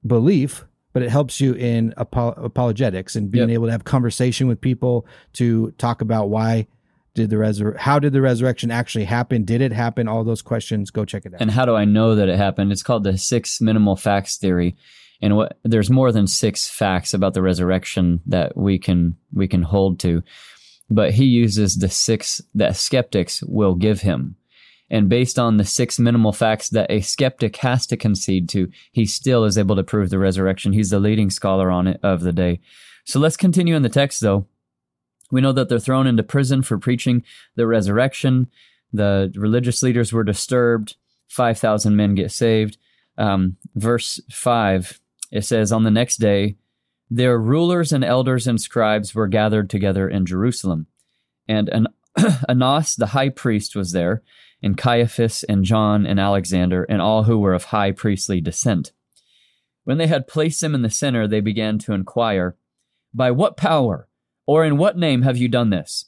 belief, 0.06 0.64
but 0.92 1.02
it 1.02 1.10
helps 1.10 1.40
you 1.40 1.52
in 1.54 1.92
apo- 1.98 2.32
apologetics 2.32 3.16
and 3.16 3.30
being 3.30 3.48
yep. 3.48 3.54
able 3.54 3.66
to 3.66 3.72
have 3.72 3.84
conversation 3.84 4.48
with 4.48 4.60
people 4.60 5.06
to 5.34 5.70
talk 5.72 6.00
about 6.00 6.30
why 6.30 6.66
did 7.14 7.30
the 7.30 7.36
resur- 7.36 7.76
how 7.76 7.98
did 7.98 8.12
the 8.12 8.20
resurrection 8.20 8.70
actually 8.70 9.04
happen? 9.04 9.44
Did 9.44 9.60
it 9.60 9.72
happen? 9.72 10.08
All 10.08 10.24
those 10.24 10.42
questions 10.42 10.90
go 10.90 11.04
check 11.04 11.26
it 11.26 11.34
out. 11.34 11.40
And 11.40 11.50
how 11.50 11.64
do 11.64 11.74
i 11.74 11.84
know 11.84 12.14
that 12.14 12.28
it 12.28 12.36
happened? 12.36 12.70
It's 12.70 12.82
called 12.82 13.04
the 13.04 13.18
six 13.18 13.60
minimal 13.60 13.96
facts 13.96 14.36
theory. 14.36 14.76
And 15.20 15.36
what 15.36 15.58
there's 15.64 15.90
more 15.90 16.12
than 16.12 16.26
six 16.26 16.68
facts 16.68 17.14
about 17.14 17.34
the 17.34 17.42
resurrection 17.42 18.20
that 18.26 18.56
we 18.56 18.78
can 18.78 19.16
we 19.32 19.48
can 19.48 19.62
hold 19.62 19.98
to. 20.00 20.22
But 20.88 21.12
he 21.12 21.24
uses 21.24 21.76
the 21.76 21.88
six 21.88 22.40
that 22.54 22.76
skeptics 22.76 23.42
will 23.42 23.74
give 23.74 24.00
him 24.00 24.36
and 24.88 25.08
based 25.08 25.38
on 25.38 25.56
the 25.56 25.64
six 25.64 25.98
minimal 25.98 26.32
facts 26.32 26.68
that 26.68 26.90
a 26.90 27.00
skeptic 27.00 27.56
has 27.56 27.86
to 27.86 27.96
concede 27.96 28.48
to 28.48 28.70
he 28.92 29.04
still 29.04 29.44
is 29.44 29.58
able 29.58 29.76
to 29.76 29.82
prove 29.82 30.10
the 30.10 30.18
resurrection 30.18 30.72
he's 30.72 30.90
the 30.90 31.00
leading 31.00 31.30
scholar 31.30 31.70
on 31.70 31.86
it 31.86 32.00
of 32.02 32.20
the 32.20 32.32
day 32.32 32.60
so 33.04 33.18
let's 33.18 33.36
continue 33.36 33.74
in 33.76 33.82
the 33.82 33.88
text 33.88 34.20
though 34.20 34.46
we 35.30 35.40
know 35.40 35.52
that 35.52 35.68
they're 35.68 35.78
thrown 35.78 36.06
into 36.06 36.22
prison 36.22 36.62
for 36.62 36.78
preaching 36.78 37.24
the 37.56 37.66
resurrection. 37.66 38.48
The 38.92 39.32
religious 39.36 39.82
leaders 39.82 40.12
were 40.12 40.24
disturbed. 40.24 40.96
5,000 41.28 41.96
men 41.96 42.14
get 42.14 42.30
saved. 42.30 42.78
Um, 43.18 43.56
verse 43.74 44.20
5, 44.30 45.00
it 45.32 45.44
says, 45.44 45.72
On 45.72 45.82
the 45.82 45.90
next 45.90 46.18
day, 46.18 46.56
their 47.10 47.38
rulers 47.38 47.92
and 47.92 48.04
elders 48.04 48.46
and 48.46 48.60
scribes 48.60 49.14
were 49.14 49.26
gathered 49.26 49.70
together 49.70 50.08
in 50.08 50.26
Jerusalem. 50.26 50.86
And 51.48 51.68
An- 51.68 51.88
Annas, 52.48 52.96
the 52.96 53.08
high 53.08 53.28
priest, 53.28 53.76
was 53.76 53.92
there, 53.92 54.22
and 54.62 54.76
Caiaphas 54.76 55.44
and 55.44 55.64
John 55.64 56.06
and 56.06 56.18
Alexander, 56.18 56.84
and 56.84 57.00
all 57.00 57.24
who 57.24 57.38
were 57.38 57.54
of 57.54 57.64
high 57.64 57.92
priestly 57.92 58.40
descent. 58.40 58.92
When 59.84 59.98
they 59.98 60.06
had 60.06 60.26
placed 60.26 60.62
him 60.62 60.74
in 60.74 60.82
the 60.82 60.90
center, 60.90 61.28
they 61.28 61.40
began 61.40 61.78
to 61.80 61.92
inquire, 61.92 62.56
By 63.14 63.30
what 63.30 63.56
power 63.56 64.08
or 64.46 64.64
in 64.64 64.78
what 64.78 64.96
name 64.96 65.22
have 65.22 65.36
you 65.36 65.48
done 65.48 65.70
this? 65.70 66.06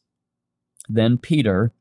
Then 0.89 1.19
Peter, 1.19 1.73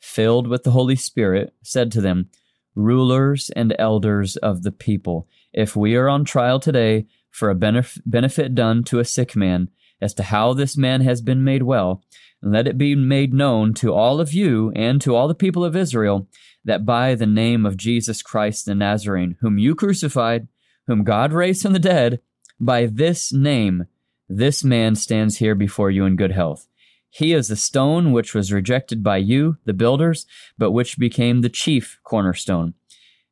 filled 0.00 0.46
with 0.46 0.62
the 0.62 0.70
Holy 0.70 0.96
Spirit, 0.96 1.54
said 1.62 1.92
to 1.92 2.00
them, 2.00 2.30
Rulers 2.74 3.50
and 3.50 3.74
elders 3.78 4.36
of 4.36 4.62
the 4.62 4.72
people, 4.72 5.26
if 5.52 5.74
we 5.74 5.96
are 5.96 6.08
on 6.08 6.24
trial 6.24 6.60
today 6.60 7.06
for 7.30 7.50
a 7.50 7.54
benef- 7.54 8.00
benefit 8.04 8.54
done 8.54 8.84
to 8.84 8.98
a 8.98 9.04
sick 9.04 9.34
man, 9.34 9.70
as 10.00 10.14
to 10.14 10.22
how 10.22 10.52
this 10.52 10.76
man 10.76 11.00
has 11.00 11.20
been 11.20 11.44
made 11.44 11.62
well, 11.62 12.02
let 12.42 12.66
it 12.66 12.78
be 12.78 12.94
made 12.94 13.32
known 13.32 13.74
to 13.74 13.92
all 13.92 14.20
of 14.20 14.32
you 14.32 14.72
and 14.76 15.00
to 15.00 15.14
all 15.14 15.28
the 15.28 15.34
people 15.34 15.64
of 15.64 15.76
Israel 15.76 16.28
that 16.64 16.84
by 16.84 17.14
the 17.14 17.26
name 17.26 17.64
of 17.64 17.76
Jesus 17.76 18.22
Christ 18.22 18.66
the 18.66 18.74
Nazarene, 18.74 19.36
whom 19.40 19.58
you 19.58 19.74
crucified, 19.74 20.48
whom 20.86 21.04
God 21.04 21.32
raised 21.32 21.62
from 21.62 21.72
the 21.72 21.78
dead, 21.78 22.20
by 22.60 22.86
this 22.86 23.32
name 23.32 23.86
this 24.28 24.64
man 24.64 24.96
stands 24.96 25.38
here 25.38 25.54
before 25.54 25.90
you 25.90 26.04
in 26.04 26.16
good 26.16 26.32
health. 26.32 26.66
He 27.10 27.32
is 27.32 27.48
the 27.48 27.56
stone 27.56 28.12
which 28.12 28.34
was 28.34 28.52
rejected 28.52 29.02
by 29.02 29.18
you, 29.18 29.56
the 29.64 29.72
builders, 29.72 30.26
but 30.58 30.72
which 30.72 30.98
became 30.98 31.40
the 31.40 31.48
chief 31.48 31.98
cornerstone. 32.02 32.74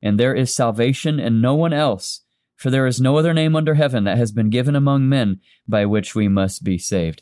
And 0.01 0.19
there 0.19 0.35
is 0.35 0.55
salvation 0.55 1.19
in 1.19 1.41
no 1.41 1.55
one 1.55 1.73
else, 1.73 2.21
for 2.65 2.71
there 2.71 2.87
is 2.87 2.99
no 2.99 3.19
other 3.19 3.35
name 3.35 3.55
under 3.55 3.75
heaven 3.75 4.05
that 4.05 4.17
has 4.17 4.33
been 4.33 4.49
given 4.49 4.75
among 4.75 5.07
men 5.07 5.39
by 5.69 5.85
which 5.85 6.15
we 6.15 6.29
must 6.29 6.65
be 6.65 6.79
saved. 6.79 7.21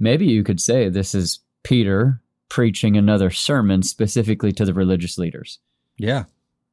Maybe 0.00 0.26
you 0.26 0.42
could 0.42 0.60
say 0.60 0.88
this 0.88 1.14
is 1.14 1.38
Peter 1.62 2.20
preaching 2.48 2.96
another 2.96 3.30
sermon 3.30 3.84
specifically 3.84 4.50
to 4.50 4.64
the 4.64 4.74
religious 4.74 5.16
leaders. 5.16 5.60
Yeah. 5.96 6.24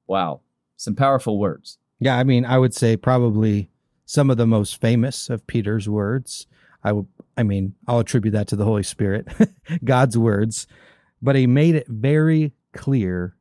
Wow. 0.07 0.41
Some 0.77 0.95
powerful 0.95 1.37
words. 1.37 1.77
Yeah, 1.99 2.17
I 2.17 2.23
mean, 2.23 2.43
I 2.43 2.57
would 2.57 2.73
say 2.73 2.97
probably 2.97 3.69
some 4.07 4.31
of 4.31 4.37
the 4.37 4.47
most 4.47 4.81
famous 4.81 5.29
of 5.29 5.45
Peter's 5.45 5.87
words. 5.87 6.47
I 6.83 6.91
I 7.37 7.43
mean, 7.43 7.75
I'll 7.87 7.99
attribute 7.99 8.33
that 8.33 8.47
to 8.47 8.55
the 8.55 8.65
Holy 8.65 8.81
Spirit, 8.81 9.27
God's 9.83 10.17
words, 10.17 10.65
but 11.21 11.35
he 11.35 11.45
made 11.45 11.75
it 11.75 11.87
very 11.87 12.53
clear 12.73 13.35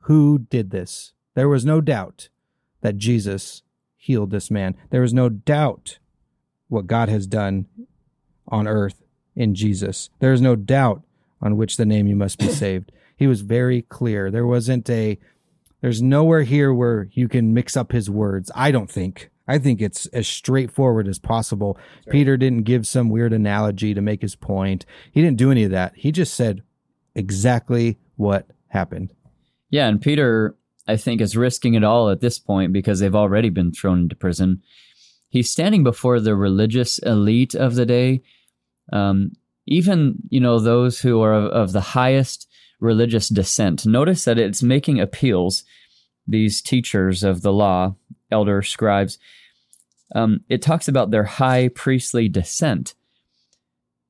who 0.00 0.40
did 0.50 0.72
this. 0.72 1.12
There 1.36 1.48
was 1.48 1.64
no 1.64 1.80
doubt 1.80 2.28
that 2.82 2.98
Jesus 2.98 3.62
healed 3.96 4.30
this 4.30 4.50
man. 4.50 4.76
There 4.90 5.02
is 5.02 5.14
no 5.14 5.28
doubt 5.28 5.98
what 6.68 6.86
God 6.86 7.08
has 7.08 7.26
done 7.26 7.66
on 8.48 8.68
earth 8.68 9.02
in 9.34 9.54
Jesus. 9.54 10.10
There 10.18 10.32
is 10.32 10.40
no 10.40 10.56
doubt 10.56 11.02
on 11.40 11.56
which 11.56 11.76
the 11.76 11.86
name 11.86 12.06
you 12.06 12.16
must 12.16 12.38
be 12.38 12.48
saved. 12.50 12.92
He 13.16 13.26
was 13.26 13.40
very 13.40 13.82
clear. 13.82 14.30
There 14.30 14.46
wasn't 14.46 14.88
a, 14.90 15.18
there's 15.80 16.02
nowhere 16.02 16.42
here 16.42 16.72
where 16.72 17.08
you 17.12 17.28
can 17.28 17.54
mix 17.54 17.76
up 17.76 17.92
his 17.92 18.10
words. 18.10 18.50
I 18.54 18.70
don't 18.70 18.90
think. 18.90 19.30
I 19.46 19.58
think 19.58 19.80
it's 19.80 20.06
as 20.06 20.28
straightforward 20.28 21.08
as 21.08 21.18
possible. 21.18 21.76
Peter 22.08 22.36
didn't 22.36 22.62
give 22.62 22.86
some 22.86 23.10
weird 23.10 23.32
analogy 23.32 23.92
to 23.92 24.00
make 24.00 24.22
his 24.22 24.36
point. 24.36 24.86
He 25.10 25.20
didn't 25.20 25.38
do 25.38 25.50
any 25.50 25.64
of 25.64 25.72
that. 25.72 25.92
He 25.96 26.12
just 26.12 26.34
said 26.34 26.62
exactly 27.14 27.98
what 28.16 28.46
happened. 28.68 29.12
Yeah, 29.68 29.88
and 29.88 30.00
Peter, 30.00 30.54
I 30.86 30.96
think, 30.96 31.20
is 31.20 31.36
risking 31.36 31.74
it 31.74 31.84
all 31.84 32.10
at 32.10 32.20
this 32.20 32.38
point 32.38 32.72
because 32.72 33.00
they've 33.00 33.14
already 33.14 33.50
been 33.50 33.72
thrown 33.72 34.00
into 34.00 34.16
prison. 34.16 34.62
He's 35.28 35.50
standing 35.50 35.82
before 35.84 36.20
the 36.20 36.34
religious 36.34 36.98
elite 36.98 37.54
of 37.54 37.74
the 37.74 37.86
day, 37.86 38.22
um, 38.92 39.32
even 39.66 40.16
you 40.28 40.40
know 40.40 40.58
those 40.58 41.00
who 41.00 41.22
are 41.22 41.32
of, 41.32 41.44
of 41.52 41.72
the 41.72 41.80
highest 41.80 42.48
religious 42.80 43.28
descent. 43.28 43.86
Notice 43.86 44.24
that 44.24 44.38
it's 44.38 44.62
making 44.62 45.00
appeals. 45.00 45.64
These 46.26 46.62
teachers 46.62 47.22
of 47.22 47.42
the 47.42 47.52
law 47.52 47.96
elder 48.30 48.62
scribes, 48.62 49.18
um, 50.14 50.40
it 50.48 50.62
talks 50.62 50.88
about 50.88 51.10
their 51.10 51.24
high 51.24 51.68
priestly 51.68 52.28
descent. 52.28 52.94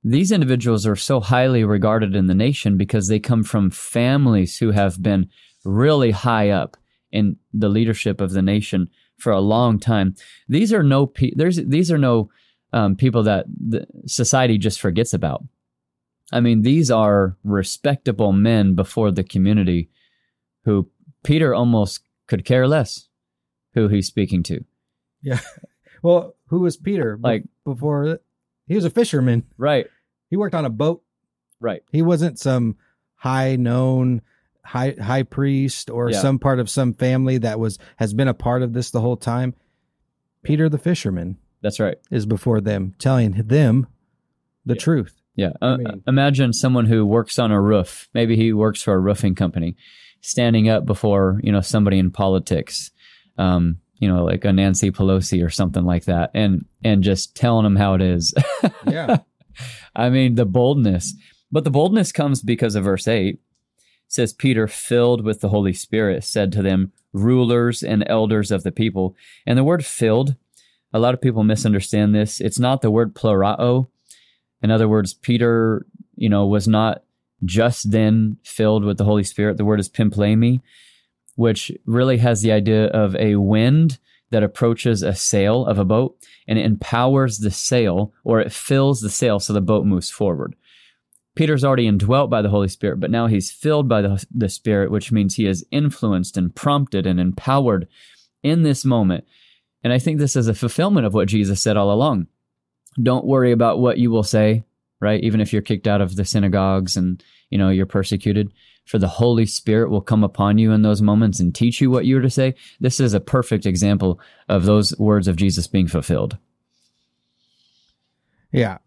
These 0.04 0.32
individuals 0.32 0.86
are 0.86 0.96
so 0.96 1.20
highly 1.20 1.64
regarded 1.64 2.16
in 2.16 2.26
the 2.26 2.34
nation 2.34 2.76
because 2.76 3.08
they 3.08 3.20
come 3.20 3.44
from 3.44 3.70
families 3.70 4.58
who 4.58 4.72
have 4.72 5.00
been 5.00 5.30
really 5.64 6.10
high 6.10 6.50
up 6.50 6.76
in 7.10 7.36
the 7.52 7.68
leadership 7.68 8.20
of 8.20 8.32
the 8.32 8.42
nation 8.42 8.88
for 9.18 9.32
a 9.32 9.40
long 9.40 9.78
time. 9.78 10.14
These 10.48 10.72
are 10.72 10.82
no 10.82 11.06
pe- 11.06 11.34
there's 11.36 11.56
these 11.56 11.90
are 11.92 11.98
no 11.98 12.30
um, 12.72 12.96
people 12.96 13.22
that 13.24 13.46
the 13.48 13.86
society 14.06 14.58
just 14.58 14.80
forgets 14.80 15.12
about. 15.14 15.44
I 16.32 16.40
mean, 16.40 16.62
these 16.62 16.90
are 16.90 17.36
respectable 17.44 18.32
men 18.32 18.74
before 18.74 19.10
the 19.10 19.22
community 19.24 19.90
who 20.64 20.88
Peter 21.22 21.54
almost 21.54 22.00
could 22.26 22.44
care 22.44 22.66
less 22.66 23.08
who 23.74 23.88
he's 23.88 24.06
speaking 24.06 24.42
to. 24.44 24.64
Yeah. 25.22 25.40
Well, 26.04 26.34
who 26.48 26.58
was 26.58 26.76
Peter? 26.76 27.16
Like- 27.22 27.44
before 27.64 28.18
he 28.66 28.74
was 28.74 28.84
a 28.84 28.90
fisherman. 28.90 29.44
Right, 29.56 29.86
He 30.30 30.36
worked 30.36 30.54
on 30.56 30.64
a 30.64 30.68
boat. 30.70 31.04
right. 31.60 31.84
He 31.92 32.02
wasn't 32.02 32.40
some 32.40 32.74
high 33.14 33.54
known 33.54 34.22
high 34.64 34.94
high 35.00 35.22
priest 35.24 35.90
or 35.90 36.10
Yeah. 36.10 36.20
some 36.20 36.38
part 36.38 36.58
of 36.60 36.70
some 36.70 36.92
family 36.94 37.38
that 37.38 37.58
was 37.58 37.78
has 37.96 38.14
been 38.14 38.28
a 38.28 38.34
part 38.34 38.62
of 38.62 38.72
this 38.72 38.90
the 38.90 39.00
whole 39.00 39.16
time. 39.16 39.54
Peter 40.42 40.68
the 40.68 40.78
fisherman 40.78 41.36
That's 41.62 41.78
right. 41.80 41.96
is 42.10 42.26
before 42.26 42.60
them, 42.60 42.94
telling 42.98 43.32
them 43.32 43.86
the 44.66 44.74
Yeah. 44.74 44.80
truth. 44.80 45.14
Yeah. 45.36 45.52
Uh, 45.62 45.76
mean- 45.78 46.02
imagine 46.06 46.52
someone 46.52 46.86
who 46.86 47.06
works 47.06 47.38
on 47.38 47.50
a 47.50 47.60
roof. 47.60 48.08
Maybe 48.14 48.36
he 48.36 48.52
works 48.52 48.82
for 48.82 48.92
a 48.94 48.98
roofing 49.00 49.34
company, 49.34 49.76
standing 50.20 50.68
up 50.68 50.84
before 50.86 51.40
you 51.42 51.50
know 51.52 51.60
somebody 51.60 51.98
in 51.98 52.10
politics, 52.10 52.90
um, 53.38 53.78
you 53.98 54.08
know, 54.08 54.24
like 54.24 54.44
a 54.44 54.52
Nancy 54.52 54.90
Pelosi 54.90 55.44
or 55.44 55.50
something 55.50 55.84
like 55.84 56.04
that, 56.04 56.30
and 56.34 56.64
and 56.84 57.02
just 57.02 57.34
telling 57.36 57.64
them 57.64 57.76
how 57.76 57.94
it 57.94 58.02
is. 58.02 58.34
Yeah. 58.86 59.18
I 59.96 60.08
mean, 60.10 60.34
the 60.36 60.46
boldness. 60.46 61.14
But 61.50 61.64
the 61.64 61.70
boldness 61.70 62.12
comes 62.12 62.40
because 62.40 62.74
of 62.76 62.84
verse 62.84 63.06
8. 63.06 63.38
Says, 64.12 64.34
Peter, 64.34 64.68
filled 64.68 65.24
with 65.24 65.40
the 65.40 65.48
Holy 65.48 65.72
Spirit, 65.72 66.22
said 66.22 66.52
to 66.52 66.60
them, 66.60 66.92
rulers 67.14 67.82
and 67.82 68.04
elders 68.06 68.50
of 68.50 68.62
the 68.62 68.70
people. 68.70 69.16
And 69.46 69.56
the 69.56 69.64
word 69.64 69.86
filled, 69.86 70.36
a 70.92 70.98
lot 70.98 71.14
of 71.14 71.22
people 71.22 71.44
misunderstand 71.44 72.14
this. 72.14 72.38
It's 72.38 72.58
not 72.58 72.82
the 72.82 72.90
word 72.90 73.14
pleroo. 73.14 73.88
In 74.62 74.70
other 74.70 74.86
words, 74.86 75.14
Peter, 75.14 75.86
you 76.14 76.28
know, 76.28 76.46
was 76.46 76.68
not 76.68 77.04
just 77.46 77.90
then 77.90 78.36
filled 78.44 78.84
with 78.84 78.98
the 78.98 79.04
Holy 79.04 79.24
Spirit. 79.24 79.56
The 79.56 79.64
word 79.64 79.80
is 79.80 79.88
pimplemi, 79.88 80.60
which 81.36 81.72
really 81.86 82.18
has 82.18 82.42
the 82.42 82.52
idea 82.52 82.88
of 82.88 83.16
a 83.16 83.36
wind 83.36 83.98
that 84.28 84.42
approaches 84.42 85.02
a 85.02 85.14
sail 85.14 85.64
of 85.64 85.78
a 85.78 85.86
boat 85.86 86.18
and 86.46 86.58
it 86.58 86.66
empowers 86.66 87.38
the 87.38 87.50
sail 87.50 88.12
or 88.24 88.40
it 88.42 88.52
fills 88.52 89.00
the 89.00 89.08
sail 89.08 89.40
so 89.40 89.54
the 89.54 89.62
boat 89.62 89.86
moves 89.86 90.10
forward. 90.10 90.54
Peter's 91.34 91.64
already 91.64 91.86
indwelt 91.86 92.28
by 92.28 92.42
the 92.42 92.50
Holy 92.50 92.68
Spirit, 92.68 93.00
but 93.00 93.10
now 93.10 93.26
he's 93.26 93.50
filled 93.50 93.88
by 93.88 94.02
the, 94.02 94.24
the 94.34 94.48
Spirit, 94.48 94.90
which 94.90 95.10
means 95.10 95.34
he 95.34 95.46
is 95.46 95.66
influenced 95.70 96.36
and 96.36 96.54
prompted 96.54 97.06
and 97.06 97.18
empowered 97.18 97.88
in 98.42 98.62
this 98.62 98.84
moment. 98.84 99.24
And 99.82 99.92
I 99.92 99.98
think 99.98 100.18
this 100.18 100.36
is 100.36 100.48
a 100.48 100.54
fulfillment 100.54 101.06
of 101.06 101.14
what 101.14 101.28
Jesus 101.28 101.62
said 101.62 101.76
all 101.76 101.90
along. 101.90 102.26
Don't 103.02 103.24
worry 103.24 103.52
about 103.52 103.80
what 103.80 103.98
you 103.98 104.10
will 104.10 104.22
say, 104.22 104.64
right? 105.00 105.22
Even 105.24 105.40
if 105.40 105.52
you're 105.52 105.62
kicked 105.62 105.88
out 105.88 106.02
of 106.02 106.16
the 106.16 106.24
synagogues 106.24 106.96
and, 106.96 107.22
you 107.48 107.56
know, 107.56 107.70
you're 107.70 107.86
persecuted, 107.86 108.52
for 108.84 108.98
the 108.98 109.08
Holy 109.08 109.46
Spirit 109.46 109.90
will 109.90 110.00
come 110.00 110.24
upon 110.24 110.58
you 110.58 110.72
in 110.72 110.82
those 110.82 111.00
moments 111.00 111.40
and 111.40 111.54
teach 111.54 111.80
you 111.80 111.90
what 111.90 112.04
you're 112.04 112.20
to 112.20 112.28
say. 112.28 112.54
This 112.80 113.00
is 113.00 113.14
a 113.14 113.20
perfect 113.20 113.64
example 113.64 114.20
of 114.48 114.64
those 114.64 114.96
words 114.98 115.28
of 115.28 115.36
Jesus 115.36 115.66
being 115.66 115.88
fulfilled. 115.88 116.36
Yeah. 118.50 118.78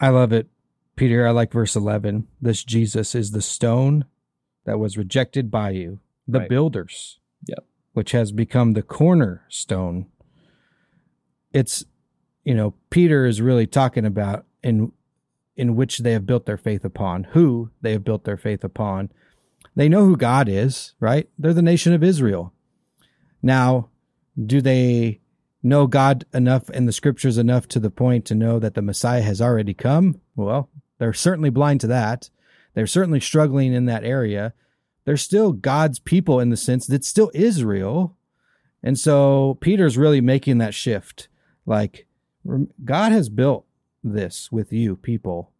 I 0.00 0.08
love 0.10 0.32
it. 0.32 0.48
Peter, 1.00 1.26
I 1.26 1.30
like 1.30 1.50
verse 1.50 1.74
11. 1.74 2.26
This 2.42 2.62
Jesus 2.62 3.14
is 3.14 3.30
the 3.30 3.40
stone 3.40 4.04
that 4.66 4.78
was 4.78 4.98
rejected 4.98 5.50
by 5.50 5.70
you, 5.70 5.98
the 6.28 6.40
Right. 6.40 6.48
builders. 6.50 7.18
Yep. 7.46 7.64
Which 7.94 8.12
has 8.12 8.32
become 8.32 8.74
the 8.74 8.82
cornerstone. 8.82 10.08
It's, 11.54 11.86
you 12.44 12.54
know, 12.54 12.74
Peter 12.90 13.24
is 13.24 13.40
really 13.40 13.66
talking 13.66 14.04
about 14.04 14.44
in 14.62 14.92
in 15.56 15.74
which 15.74 15.98
they 16.00 16.12
have 16.12 16.26
built 16.26 16.44
their 16.44 16.58
faith 16.58 16.84
upon, 16.84 17.24
who 17.32 17.70
they 17.80 17.92
have 17.92 18.04
built 18.04 18.24
their 18.24 18.36
faith 18.36 18.62
upon. 18.62 19.10
They 19.74 19.88
know 19.88 20.04
who 20.04 20.18
God 20.18 20.50
is, 20.50 20.92
right? 21.00 21.30
They're 21.38 21.54
the 21.54 21.62
nation 21.62 21.94
of 21.94 22.02
Israel. 22.02 22.52
Now, 23.42 23.88
do 24.38 24.60
they 24.60 25.20
know 25.62 25.86
God 25.86 26.26
enough 26.34 26.68
and 26.70 26.86
the 26.86 26.92
scriptures 26.92 27.38
enough 27.38 27.66
to 27.68 27.80
the 27.80 27.90
point 27.90 28.26
to 28.26 28.34
know 28.34 28.58
that 28.58 28.74
the 28.74 28.82
Messiah 28.82 29.22
has 29.22 29.40
already 29.40 29.72
come? 29.74 30.20
Well, 30.36 30.68
they're 31.00 31.14
certainly 31.14 31.48
blind 31.48 31.80
to 31.80 31.86
that. 31.86 32.28
They're 32.74 32.86
certainly 32.86 33.20
struggling 33.20 33.72
in 33.72 33.86
that 33.86 34.04
area. 34.04 34.52
They're 35.06 35.16
still 35.16 35.52
God's 35.52 35.98
people 35.98 36.38
in 36.38 36.50
the 36.50 36.58
sense 36.58 36.86
that 36.86 36.96
it's 36.96 37.08
still 37.08 37.30
Israel. 37.32 38.16
And 38.82 38.98
so 38.98 39.56
Peter's 39.62 39.96
really 39.96 40.20
making 40.20 40.58
that 40.58 40.74
shift. 40.74 41.28
Like, 41.64 42.06
God 42.84 43.12
has 43.12 43.30
built 43.30 43.64
this 44.04 44.52
with 44.52 44.74
you, 44.74 44.94
people, 44.94 45.50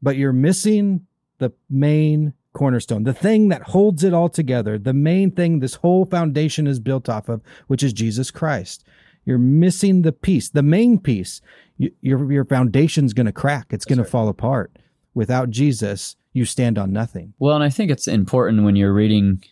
but 0.00 0.16
you're 0.16 0.32
missing 0.32 1.06
the 1.36 1.52
main 1.68 2.32
cornerstone, 2.54 3.04
the 3.04 3.12
thing 3.12 3.48
that 3.48 3.62
holds 3.62 4.02
it 4.02 4.14
all 4.14 4.30
together, 4.30 4.78
the 4.78 4.94
main 4.94 5.30
thing 5.30 5.58
this 5.58 5.74
whole 5.74 6.06
foundation 6.06 6.66
is 6.66 6.80
built 6.80 7.10
off 7.10 7.28
of, 7.28 7.42
which 7.66 7.82
is 7.82 7.92
Jesus 7.92 8.30
Christ. 8.30 8.84
You're 9.24 9.38
missing 9.38 10.02
the 10.02 10.12
piece, 10.12 10.50
the 10.50 10.62
main 10.62 10.98
piece. 10.98 11.40
You, 11.78 11.92
your 12.00 12.30
your 12.32 12.44
foundation's 12.44 13.12
going 13.12 13.26
to 13.26 13.32
crack. 13.32 13.66
It's 13.70 13.84
going 13.84 13.98
right. 13.98 14.04
to 14.04 14.10
fall 14.10 14.28
apart. 14.28 14.76
Without 15.14 15.50
Jesus, 15.50 16.16
you 16.32 16.44
stand 16.44 16.78
on 16.78 16.92
nothing. 16.92 17.34
Well, 17.38 17.54
and 17.54 17.64
I 17.64 17.68
think 17.68 17.90
it's 17.90 18.08
important 18.08 18.64
when 18.64 18.76
you're 18.76 18.92
reading 18.92 19.42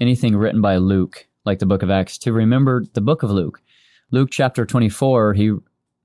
anything 0.00 0.36
written 0.36 0.60
by 0.60 0.76
Luke, 0.76 1.28
like 1.44 1.58
the 1.58 1.66
book 1.66 1.82
of 1.82 1.90
Acts, 1.90 2.18
to 2.18 2.32
remember 2.32 2.84
the 2.92 3.00
book 3.00 3.22
of 3.22 3.30
Luke. 3.30 3.60
Luke 4.10 4.30
chapter 4.30 4.66
24, 4.66 5.34
he, 5.34 5.44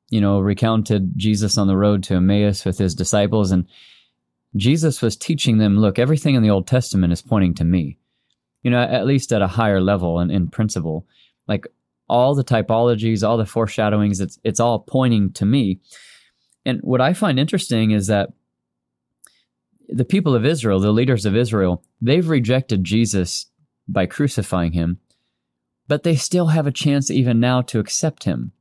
you 0.10 0.22
know, 0.22 0.40
recounted 0.40 1.14
Jesus 1.18 1.58
on 1.58 1.68
the 1.68 1.76
road 1.76 2.04
to 2.04 2.16
Emmaus 2.16 2.64
with 2.64 2.78
his 2.78 2.96
disciples, 2.96 3.52
and 3.52 3.66
Jesus 4.56 5.02
was 5.02 5.18
teaching 5.18 5.58
them, 5.58 5.78
look, 5.78 6.00
everything 6.00 6.36
in 6.36 6.44
the 6.44 6.50
Old 6.50 6.68
Testament 6.68 7.12
is 7.12 7.22
pointing 7.22 7.54
to 7.56 7.64
me, 7.64 7.98
you 8.64 8.72
know, 8.72 8.82
at 8.82 9.06
least 9.06 9.34
at 9.34 9.42
a 9.42 9.48
higher 9.48 9.82
level 9.82 10.20
and 10.20 10.32
in 10.32 10.48
principle. 10.48 11.06
Like 11.48 11.68
all 12.10 12.36
the 12.36 12.44
typologies, 12.44 13.28
all 13.28 13.38
the 13.38 13.46
foreshadowings, 13.46 14.20
it's, 14.20 14.40
it's 14.44 14.60
all 14.60 14.80
pointing 14.80 15.32
to 15.34 15.46
me. 15.46 15.80
And 16.66 16.80
what 16.82 17.02
I 17.02 17.14
find 17.14 17.40
interesting 17.40 17.92
is 17.92 18.08
that 18.08 18.30
the 19.90 20.06
people 20.06 20.36
of 20.36 20.46
Israel, 20.46 20.80
the 20.80 20.92
leaders 20.92 21.26
of 21.26 21.36
Israel, 21.36 21.84
they've 22.02 22.28
rejected 22.28 22.84
Jesus 22.84 23.48
by 23.88 24.06
crucifying 24.06 24.74
him, 24.74 25.00
but 25.88 26.04
they 26.04 26.16
still 26.16 26.48
have 26.48 26.68
a 26.68 26.72
chance 26.72 27.10
even 27.10 27.40
now 27.40 27.62
to 27.64 27.80
accept 27.80 28.26
him. 28.26 28.52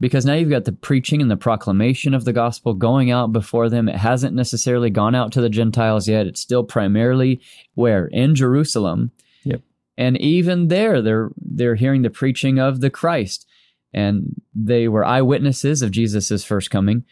Because 0.00 0.26
now 0.26 0.34
you've 0.34 0.50
got 0.50 0.64
the 0.64 0.72
preaching 0.72 1.22
and 1.22 1.30
the 1.30 1.36
proclamation 1.36 2.14
of 2.14 2.24
the 2.24 2.32
gospel 2.32 2.74
going 2.74 3.10
out 3.10 3.32
before 3.32 3.70
them. 3.70 3.88
It 3.88 3.96
hasn't 3.96 4.34
necessarily 4.34 4.90
gone 4.90 5.14
out 5.14 5.32
to 5.32 5.40
the 5.40 5.48
Gentiles 5.48 6.08
yet. 6.08 6.26
It's 6.26 6.40
still 6.40 6.64
primarily 6.64 7.40
where? 7.74 8.06
In 8.08 8.34
Jerusalem. 8.34 9.12
Yep. 9.44 9.62
And 9.96 10.20
even 10.20 10.68
there, 10.68 11.00
they're 11.00 11.30
they're 11.36 11.76
hearing 11.76 12.02
the 12.02 12.10
preaching 12.10 12.58
of 12.58 12.80
the 12.80 12.90
Christ. 12.90 13.46
And 13.92 14.42
they 14.54 14.88
were 14.88 15.04
eyewitnesses 15.04 15.82
of 15.82 15.92
Jesus' 15.92 16.44
first 16.44 16.70
coming. 16.70 17.04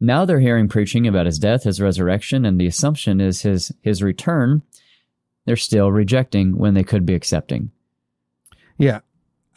Now 0.00 0.24
they're 0.24 0.40
hearing 0.40 0.68
preaching 0.68 1.06
about 1.06 1.26
his 1.26 1.38
death, 1.38 1.64
his 1.64 1.80
resurrection, 1.80 2.46
and 2.46 2.58
the 2.58 2.66
assumption 2.66 3.20
is 3.20 3.42
his 3.42 3.72
his 3.82 4.02
return. 4.02 4.62
They're 5.44 5.56
still 5.56 5.92
rejecting 5.92 6.56
when 6.56 6.74
they 6.74 6.84
could 6.84 7.04
be 7.04 7.14
accepting. 7.14 7.70
Yeah. 8.78 9.00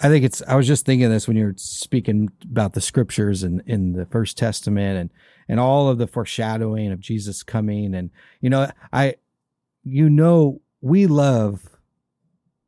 I 0.01 0.09
think 0.09 0.25
it's 0.25 0.41
I 0.47 0.55
was 0.55 0.67
just 0.67 0.85
thinking 0.85 1.09
this 1.09 1.27
when 1.27 1.37
you 1.37 1.45
were 1.45 1.53
speaking 1.55 2.29
about 2.43 2.73
the 2.73 2.81
scriptures 2.81 3.41
and 3.41 3.61
in 3.65 3.93
the 3.93 4.05
first 4.05 4.37
testament 4.37 4.97
and 4.97 5.09
and 5.47 5.59
all 5.59 5.87
of 5.87 5.97
the 5.97 6.07
foreshadowing 6.07 6.91
of 6.91 6.99
Jesus 6.99 7.41
coming 7.41 7.95
and 7.95 8.09
you 8.41 8.49
know 8.49 8.69
I 8.91 9.15
you 9.83 10.09
know 10.09 10.61
we 10.81 11.07
love 11.07 11.69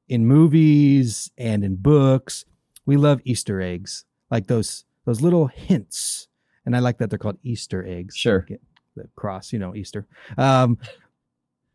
in 0.07 0.25
movies 0.25 1.31
and 1.37 1.63
in 1.63 1.75
books 1.75 2.45
we 2.85 2.97
love 2.97 3.21
easter 3.23 3.61
eggs 3.61 4.05
like 4.29 4.47
those 4.47 4.85
those 5.05 5.21
little 5.21 5.47
hints 5.47 6.27
and 6.65 6.75
I 6.75 6.79
like 6.79 6.97
that 6.97 7.09
they're 7.09 7.19
called 7.19 7.39
easter 7.43 7.85
eggs 7.85 8.15
Sure. 8.15 8.41
Get 8.41 8.61
the 8.95 9.09
cross 9.15 9.51
you 9.51 9.59
know 9.59 9.75
easter 9.75 10.07
um 10.37 10.77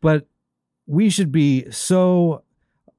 but 0.01 0.27
we 0.87 1.09
should 1.09 1.31
be 1.31 1.69
so 1.71 2.43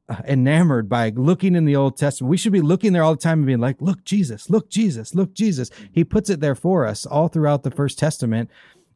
uh, 0.09 0.17
enamored 0.27 0.89
by 0.89 1.11
looking 1.11 1.55
in 1.55 1.65
the 1.65 1.77
Old 1.77 1.97
Testament. 1.97 2.31
We 2.31 2.37
should 2.37 2.53
be 2.53 2.61
looking 2.61 2.93
there 2.93 3.03
all 3.03 3.15
the 3.15 3.21
time 3.21 3.41
and 3.41 3.47
being 3.47 3.61
like, 3.61 3.81
look, 3.81 4.05
Jesus, 4.05 4.51
look, 4.51 4.69
Jesus, 4.69 5.15
look, 5.15 5.35
Jesus. 5.35 5.71
He 5.93 6.05
puts 6.05 6.29
it 6.31 6.41
there 6.41 6.55
for 6.55 6.87
us 6.87 7.07
all 7.07 7.29
throughout 7.29 7.63
the 7.63 7.71
First 7.71 7.99
Testament. 7.99 8.51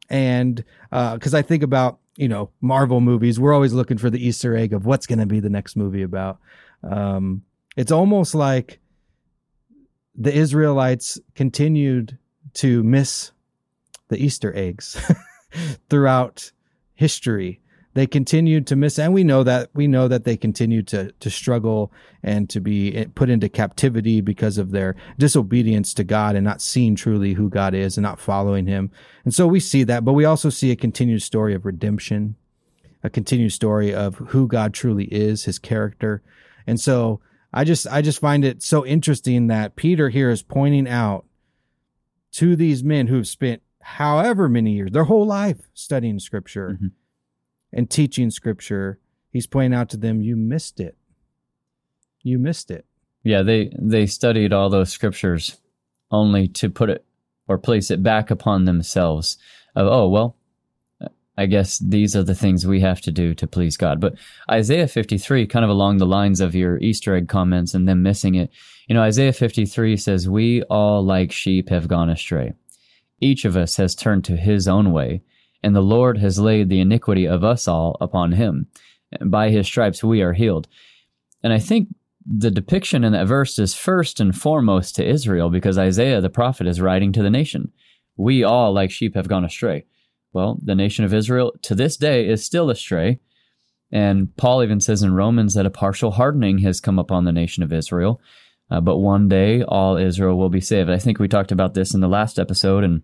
And 0.09 0.63
because 0.89 1.33
I 1.33 1.41
think 1.41 1.63
about, 1.63 1.99
you 2.17 2.27
know, 2.27 2.49
Marvel 2.61 2.99
movies, 2.99 3.39
we're 3.39 3.53
always 3.53 3.73
looking 3.73 3.97
for 3.97 4.09
the 4.09 4.25
Easter 4.25 4.57
egg 4.57 4.73
of 4.73 4.85
what's 4.85 5.07
going 5.07 5.19
to 5.19 5.25
be 5.25 5.39
the 5.39 5.49
next 5.49 5.75
movie 5.75 6.01
about. 6.01 6.39
Um, 6.83 7.43
it's 7.77 7.91
almost 7.91 8.35
like 8.35 8.79
the 10.15 10.33
Israelites 10.33 11.19
continued 11.35 12.17
to 12.55 12.83
miss 12.83 13.31
the 14.09 14.17
Easter 14.17 14.55
eggs 14.55 14.99
throughout 15.89 16.51
history 16.95 17.61
they 17.97 18.05
continued 18.05 18.67
to 18.67 18.75
miss 18.75 18.99
and 18.99 19.11
we 19.11 19.23
know 19.23 19.41
that 19.41 19.71
we 19.73 19.87
know 19.87 20.07
that 20.07 20.23
they 20.23 20.37
continued 20.37 20.85
to 20.85 21.11
to 21.13 21.31
struggle 21.31 21.91
and 22.21 22.47
to 22.47 22.59
be 22.59 22.95
eh, 22.95 23.05
put 23.15 23.27
into 23.27 23.49
captivity 23.49 24.21
because 24.21 24.59
of 24.59 24.69
their 24.69 24.95
disobedience 25.17 25.95
to 25.95 26.03
God 26.03 26.35
and 26.35 26.45
not 26.45 26.61
seeing 26.61 26.95
truly 26.95 27.33
who 27.33 27.49
God 27.49 27.73
is 27.73 27.97
and 27.97 28.03
not 28.03 28.19
following 28.19 28.67
him. 28.67 28.91
And 29.25 29.33
so 29.33 29.47
we 29.47 29.59
see 29.59 29.83
that, 29.85 30.05
but 30.05 30.13
we 30.13 30.25
also 30.25 30.51
see 30.51 30.69
a 30.69 30.75
continued 30.75 31.23
story 31.23 31.55
of 31.55 31.65
redemption, 31.65 32.35
a 33.03 33.09
continued 33.09 33.53
story 33.53 33.95
of 33.95 34.17
who 34.17 34.47
God 34.47 34.75
truly 34.75 35.05
is, 35.05 35.45
his 35.45 35.57
character. 35.57 36.21
And 36.67 36.79
so 36.79 37.19
I 37.51 37.63
just 37.63 37.87
I 37.87 38.03
just 38.03 38.21
find 38.21 38.45
it 38.45 38.61
so 38.61 38.85
interesting 38.85 39.47
that 39.47 39.75
Peter 39.75 40.09
here 40.09 40.29
is 40.29 40.43
pointing 40.43 40.87
out 40.87 41.25
to 42.33 42.55
these 42.55 42.83
men 42.83 43.07
who've 43.07 43.27
spent 43.27 43.63
however 43.81 44.47
many 44.47 44.73
years, 44.73 44.91
their 44.91 45.05
whole 45.05 45.25
life 45.25 45.61
studying 45.73 46.19
scripture 46.19 46.73
mm-hmm. 46.73 46.87
And 47.77 47.89
teaching 47.89 48.29
scripture, 48.29 48.99
he's 49.31 49.47
pointing 49.47 49.77
out 49.77 49.87
to 49.89 49.97
them, 49.97 50.21
you 50.21 50.35
missed 50.35 50.81
it. 50.81 50.97
You 52.23 52.39
missed 52.39 52.71
it. 52.71 52.85
Yeah, 53.23 53.43
they 53.43 53.71
they 53.79 54.05
studied 54.05 54.51
all 54.51 54.69
those 54.69 54.91
scriptures 54.91 55.61
only 56.11 56.47
to 56.49 56.69
put 56.69 56.89
it 56.89 57.05
or 57.47 57.57
place 57.57 57.89
it 57.91 58.03
back 58.03 58.31
upon 58.31 58.65
themselves 58.65 59.37
of 59.75 59.87
oh 59.87 60.07
well 60.09 60.35
I 61.37 61.45
guess 61.45 61.77
these 61.77 62.15
are 62.15 62.23
the 62.23 62.33
things 62.33 62.65
we 62.65 62.81
have 62.81 62.99
to 63.01 63.11
do 63.11 63.35
to 63.35 63.45
please 63.45 63.77
God. 63.77 64.01
But 64.01 64.15
Isaiah 64.49 64.87
53, 64.87 65.45
kind 65.45 65.63
of 65.63 65.69
along 65.69 65.97
the 65.97 66.07
lines 66.07 66.41
of 66.41 66.55
your 66.55 66.79
Easter 66.79 67.15
egg 67.15 67.27
comments 67.27 67.75
and 67.75 67.87
them 67.87 68.01
missing 68.01 68.33
it, 68.35 68.49
you 68.87 68.95
know, 68.95 69.03
Isaiah 69.03 69.33
53 69.33 69.97
says, 69.97 70.27
We 70.27 70.63
all 70.63 71.05
like 71.05 71.31
sheep 71.31 71.69
have 71.69 71.87
gone 71.87 72.09
astray. 72.09 72.53
Each 73.21 73.45
of 73.45 73.55
us 73.55 73.77
has 73.77 73.93
turned 73.93 74.25
to 74.25 74.35
his 74.35 74.67
own 74.67 74.91
way, 74.91 75.21
and 75.63 75.75
the 75.75 75.81
Lord 75.81 76.17
has 76.17 76.39
laid 76.39 76.69
the 76.69 76.79
iniquity 76.79 77.27
of 77.27 77.43
us 77.43 77.67
all 77.67 77.97
upon 77.99 78.33
him. 78.33 78.67
By 79.25 79.49
his 79.49 79.65
stripes 79.67 80.03
we 80.03 80.21
are 80.21 80.33
healed. 80.33 80.67
And 81.43 81.53
I 81.53 81.59
think 81.59 81.89
the 82.25 82.51
depiction 82.51 83.03
in 83.03 83.13
that 83.13 83.27
verse 83.27 83.57
is 83.57 83.73
first 83.73 84.19
and 84.19 84.35
foremost 84.35 84.95
to 84.95 85.07
Israel 85.07 85.49
because 85.49 85.77
Isaiah 85.77 86.19
the 86.19 86.29
prophet 86.29 86.67
is 86.67 86.81
writing 86.81 87.13
to 87.13 87.23
the 87.23 87.29
nation. 87.29 87.71
We 88.17 88.43
all, 88.43 88.73
like 88.73 88.91
sheep, 88.91 89.15
have 89.15 89.27
gone 89.27 89.45
astray. 89.45 89.85
Well, 90.33 90.59
the 90.61 90.75
nation 90.75 91.05
of 91.05 91.13
Israel 91.13 91.53
to 91.63 91.75
this 91.75 91.95
day 91.97 92.27
is 92.27 92.43
still 92.43 92.69
astray. 92.69 93.19
And 93.91 94.35
Paul 94.35 94.63
even 94.63 94.81
says 94.81 95.01
in 95.01 95.13
Romans 95.13 95.53
that 95.53 95.65
a 95.65 95.71
partial 95.71 96.11
hardening 96.11 96.57
has 96.59 96.81
come 96.81 96.99
upon 96.99 97.23
the 97.23 97.31
nation 97.31 97.63
of 97.63 97.71
Israel. 97.71 98.19
Uh, 98.69 98.81
but 98.81 98.97
one 98.97 99.29
day 99.29 99.63
all 99.63 99.95
Israel 99.95 100.37
will 100.37 100.49
be 100.49 100.59
saved. 100.59 100.89
I 100.89 100.99
think 100.99 101.19
we 101.19 101.29
talked 101.29 101.53
about 101.53 101.73
this 101.73 101.93
in 101.93 102.01
the 102.01 102.09
last 102.09 102.37
episode. 102.37 102.83
And 102.83 103.03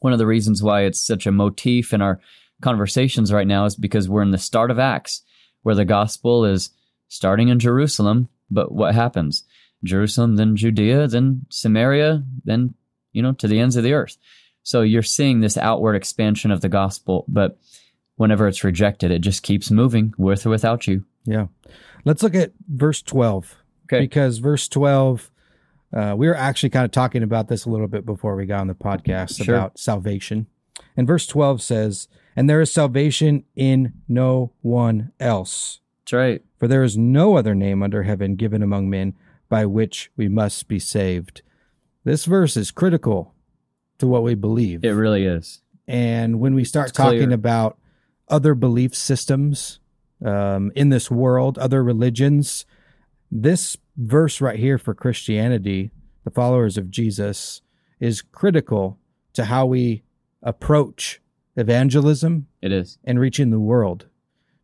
one 0.00 0.12
of 0.12 0.18
the 0.18 0.26
reasons 0.26 0.62
why 0.62 0.82
it's 0.82 1.00
such 1.00 1.26
a 1.26 1.32
motif 1.32 1.92
in 1.92 2.02
our 2.02 2.20
conversations 2.60 3.32
right 3.32 3.46
now 3.46 3.64
is 3.64 3.76
because 3.76 4.08
we're 4.08 4.22
in 4.22 4.30
the 4.30 4.38
start 4.38 4.70
of 4.70 4.78
Acts, 4.78 5.22
where 5.62 5.74
the 5.74 5.84
gospel 5.84 6.44
is 6.44 6.70
starting 7.08 7.48
in 7.48 7.58
Jerusalem. 7.58 8.28
But 8.50 8.72
what 8.72 8.94
happens? 8.94 9.44
Jerusalem, 9.84 10.36
then 10.36 10.56
Judea, 10.56 11.08
then 11.08 11.46
Samaria, 11.50 12.22
then, 12.44 12.74
you 13.12 13.22
know, 13.22 13.32
to 13.32 13.48
the 13.48 13.58
ends 13.58 13.76
of 13.76 13.84
the 13.84 13.92
earth. 13.92 14.16
So 14.62 14.82
you're 14.82 15.02
seeing 15.02 15.40
this 15.40 15.56
outward 15.56 15.94
expansion 15.94 16.50
of 16.50 16.60
the 16.60 16.68
gospel, 16.68 17.24
but 17.28 17.58
whenever 18.16 18.48
it's 18.48 18.64
rejected, 18.64 19.10
it 19.10 19.20
just 19.20 19.42
keeps 19.42 19.70
moving 19.70 20.12
with 20.18 20.46
or 20.46 20.50
without 20.50 20.86
you. 20.86 21.04
Yeah. 21.24 21.46
Let's 22.04 22.22
look 22.22 22.34
at 22.34 22.52
verse 22.68 23.02
12. 23.02 23.54
Okay. 23.84 24.00
Because 24.00 24.38
verse 24.38 24.68
12, 24.68 25.30
uh, 25.96 26.14
we 26.14 26.28
were 26.28 26.36
actually 26.36 26.68
kind 26.68 26.84
of 26.84 26.90
talking 26.90 27.22
about 27.22 27.48
this 27.48 27.64
a 27.64 27.70
little 27.70 27.88
bit 27.88 28.04
before 28.04 28.36
we 28.36 28.44
got 28.44 28.60
on 28.60 28.66
the 28.66 28.74
podcast 28.74 29.42
sure. 29.42 29.54
about 29.54 29.78
salvation. 29.78 30.46
And 30.94 31.06
verse 31.06 31.26
12 31.26 31.62
says, 31.62 32.08
And 32.36 32.50
there 32.50 32.60
is 32.60 32.70
salvation 32.70 33.44
in 33.54 33.94
no 34.06 34.52
one 34.60 35.12
else. 35.18 35.80
That's 36.04 36.12
right. 36.12 36.44
For 36.58 36.68
there 36.68 36.82
is 36.82 36.98
no 36.98 37.36
other 37.36 37.54
name 37.54 37.82
under 37.82 38.02
heaven 38.02 38.36
given 38.36 38.62
among 38.62 38.90
men 38.90 39.14
by 39.48 39.64
which 39.64 40.10
we 40.18 40.28
must 40.28 40.68
be 40.68 40.78
saved. 40.78 41.40
This 42.04 42.26
verse 42.26 42.58
is 42.58 42.70
critical 42.70 43.34
to 43.98 44.06
what 44.06 44.22
we 44.22 44.34
believe. 44.34 44.84
It 44.84 44.90
really 44.90 45.24
is. 45.24 45.62
And 45.88 46.40
when 46.40 46.54
we 46.54 46.64
start 46.64 46.90
it's 46.90 46.96
talking 46.96 47.28
clear. 47.28 47.34
about 47.34 47.78
other 48.28 48.54
belief 48.54 48.94
systems 48.94 49.80
um, 50.22 50.72
in 50.74 50.90
this 50.90 51.10
world, 51.10 51.56
other 51.56 51.82
religions, 51.82 52.66
this 53.30 53.76
verse 53.96 54.40
right 54.40 54.58
here 54.58 54.78
for 54.78 54.94
Christianity, 54.94 55.90
the 56.24 56.30
followers 56.30 56.76
of 56.76 56.90
Jesus, 56.90 57.62
is 58.00 58.22
critical 58.22 58.98
to 59.34 59.46
how 59.46 59.66
we 59.66 60.02
approach 60.42 61.20
evangelism. 61.56 62.46
It 62.62 62.72
is. 62.72 62.98
And 63.04 63.18
reaching 63.18 63.50
the 63.50 63.60
world. 63.60 64.06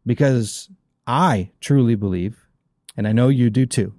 Because 0.05 0.69
I 1.07 1.51
truly 1.61 1.95
believe, 1.95 2.47
and 2.97 3.07
I 3.07 3.13
know 3.13 3.29
you 3.29 3.51
do 3.51 3.67
too, 3.67 3.95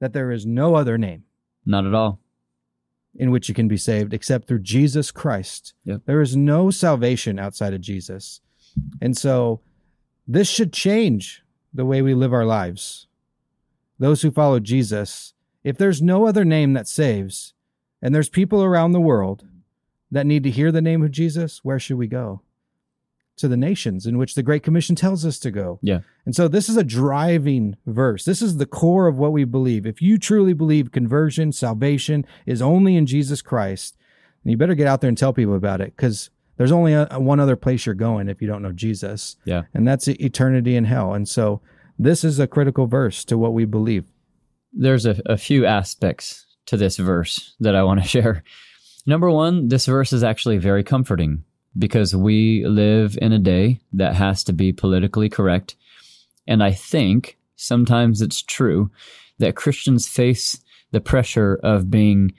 that 0.00 0.12
there 0.12 0.30
is 0.30 0.46
no 0.46 0.74
other 0.74 0.96
name. 0.96 1.24
Not 1.66 1.86
at 1.86 1.94
all 1.94 2.20
in 3.18 3.30
which 3.32 3.48
you 3.48 3.54
can 3.54 3.68
be 3.68 3.76
saved 3.76 4.14
except 4.14 4.46
through 4.46 4.60
Jesus 4.60 5.10
Christ. 5.10 5.74
Yep. 5.84 6.02
There 6.06 6.20
is 6.20 6.36
no 6.36 6.70
salvation 6.70 7.38
outside 7.38 7.74
of 7.74 7.80
Jesus. 7.80 8.40
And 9.02 9.16
so 9.18 9.60
this 10.26 10.48
should 10.48 10.72
change 10.72 11.42
the 11.74 11.84
way 11.84 12.00
we 12.00 12.14
live 12.14 12.32
our 12.32 12.44
lives. 12.44 13.07
Those 13.98 14.22
who 14.22 14.30
follow 14.30 14.60
Jesus, 14.60 15.34
if 15.64 15.76
there's 15.76 16.00
no 16.00 16.26
other 16.26 16.44
name 16.44 16.72
that 16.74 16.88
saves, 16.88 17.54
and 18.00 18.14
there's 18.14 18.28
people 18.28 18.62
around 18.62 18.92
the 18.92 19.00
world 19.00 19.46
that 20.10 20.26
need 20.26 20.44
to 20.44 20.50
hear 20.50 20.70
the 20.70 20.82
name 20.82 21.02
of 21.02 21.10
Jesus, 21.10 21.60
where 21.64 21.78
should 21.78 21.98
we 21.98 22.06
go? 22.06 22.42
to 23.38 23.48
the 23.48 23.56
nations 23.56 24.06
in 24.06 24.18
which 24.18 24.34
the 24.34 24.42
Great 24.42 24.62
Commission 24.62 24.94
tells 24.94 25.24
us 25.24 25.38
to 25.38 25.50
go. 25.50 25.78
Yeah. 25.82 26.00
And 26.26 26.36
so 26.36 26.48
this 26.48 26.68
is 26.68 26.76
a 26.76 26.84
driving 26.84 27.76
verse. 27.86 28.24
This 28.24 28.42
is 28.42 28.56
the 28.56 28.66
core 28.66 29.06
of 29.06 29.16
what 29.16 29.32
we 29.32 29.44
believe. 29.44 29.86
If 29.86 30.02
you 30.02 30.18
truly 30.18 30.52
believe 30.52 30.92
conversion, 30.92 31.52
salvation 31.52 32.26
is 32.46 32.60
only 32.60 32.96
in 32.96 33.06
Jesus 33.06 33.40
Christ, 33.40 33.96
then 34.44 34.50
you 34.50 34.56
better 34.56 34.74
get 34.74 34.86
out 34.86 35.00
there 35.00 35.08
and 35.08 35.16
tell 35.16 35.32
people 35.32 35.54
about 35.54 35.80
it 35.80 35.96
because 35.96 36.30
there's 36.56 36.72
only 36.72 36.92
a, 36.92 37.06
a 37.10 37.20
one 37.20 37.40
other 37.40 37.56
place 37.56 37.86
you're 37.86 37.94
going 37.94 38.28
if 38.28 38.42
you 38.42 38.48
don't 38.48 38.62
know 38.62 38.72
Jesus. 38.72 39.36
Yeah. 39.44 39.62
And 39.72 39.86
that's 39.86 40.08
eternity 40.08 40.76
in 40.76 40.84
hell. 40.84 41.14
And 41.14 41.28
so 41.28 41.60
this 41.98 42.24
is 42.24 42.38
a 42.38 42.46
critical 42.46 42.86
verse 42.86 43.24
to 43.26 43.36
what 43.36 43.52
we 43.52 43.64
believe. 43.64 44.04
There's 44.72 45.06
a, 45.06 45.20
a 45.26 45.36
few 45.36 45.66
aspects 45.66 46.46
to 46.66 46.76
this 46.76 46.96
verse 46.96 47.56
that 47.60 47.74
I 47.74 47.82
want 47.82 48.02
to 48.02 48.08
share. 48.16 48.44
Number 49.06 49.30
one, 49.30 49.68
this 49.68 49.86
verse 49.86 50.12
is 50.12 50.22
actually 50.22 50.58
very 50.58 50.84
comforting 50.84 51.44
because 51.76 52.14
we 52.14 52.64
live 52.66 53.18
in 53.20 53.32
a 53.32 53.38
day 53.38 53.80
that 53.92 54.14
has 54.14 54.44
to 54.44 54.52
be 54.52 54.72
politically 54.72 55.28
correct. 55.28 55.76
And 56.46 56.62
I 56.62 56.72
think 56.72 57.38
sometimes 57.56 58.20
it's 58.20 58.42
true 58.42 58.90
that 59.38 59.56
Christians 59.56 60.08
face 60.08 60.60
the 60.90 61.00
pressure 61.00 61.58
of 61.62 61.90
being 61.90 62.32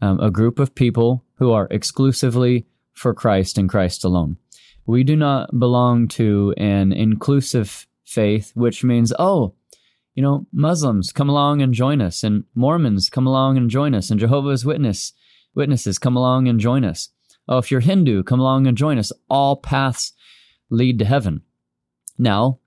um, 0.00 0.20
a 0.20 0.30
group 0.30 0.58
of 0.58 0.74
people 0.74 1.24
who 1.36 1.52
are 1.52 1.68
exclusively 1.70 2.66
for 2.92 3.14
Christ 3.14 3.58
and 3.58 3.68
Christ 3.68 4.04
alone. 4.04 4.36
We 4.86 5.02
do 5.02 5.16
not 5.16 5.58
belong 5.58 6.08
to 6.08 6.54
an 6.56 6.92
inclusive 6.92 7.86
faith, 8.14 8.52
which 8.54 8.84
means, 8.84 9.12
oh, 9.18 9.54
you 10.14 10.22
know, 10.22 10.46
Muslims 10.52 11.12
come 11.12 11.28
along 11.28 11.60
and 11.60 11.74
join 11.74 12.00
us, 12.00 12.22
and 12.22 12.44
Mormons 12.54 13.10
come 13.10 13.26
along 13.26 13.56
and 13.56 13.68
join 13.68 13.94
us, 13.94 14.10
and 14.10 14.20
Jehovah's 14.20 14.64
Witness 14.64 15.12
witnesses 15.54 15.98
come 15.98 16.16
along 16.16 16.48
and 16.48 16.58
join 16.60 16.84
us. 16.84 17.10
Oh, 17.48 17.58
if 17.58 17.70
you're 17.70 17.80
Hindu, 17.80 18.22
come 18.22 18.40
along 18.40 18.66
and 18.66 18.76
join 18.76 18.98
us. 18.98 19.12
All 19.28 19.56
paths 19.56 20.12
lead 20.70 20.98
to 20.98 21.04
heaven. 21.04 21.42
Now, 22.18 22.58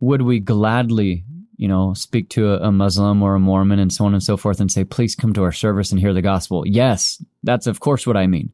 would 0.00 0.22
we 0.22 0.40
gladly, 0.40 1.24
you 1.56 1.68
know, 1.68 1.94
speak 1.94 2.28
to 2.30 2.52
a, 2.52 2.68
a, 2.68 2.72
Muslim 2.72 3.22
or 3.22 3.34
a 3.34 3.40
Mormon 3.40 3.78
and 3.78 3.92
so 3.92 4.04
on 4.04 4.14
and 4.14 4.22
so 4.22 4.36
forth 4.36 4.60
and 4.60 4.70
say, 4.70 4.84
please 4.84 5.14
come 5.14 5.32
to 5.34 5.44
our 5.44 5.52
service 5.52 5.92
and 5.92 6.00
hear 6.00 6.12
the 6.12 6.22
gospel? 6.22 6.64
Yes, 6.66 7.22
that's 7.42 7.66
of 7.66 7.80
course 7.80 8.06
what 8.06 8.16
I 8.16 8.26
mean. 8.26 8.52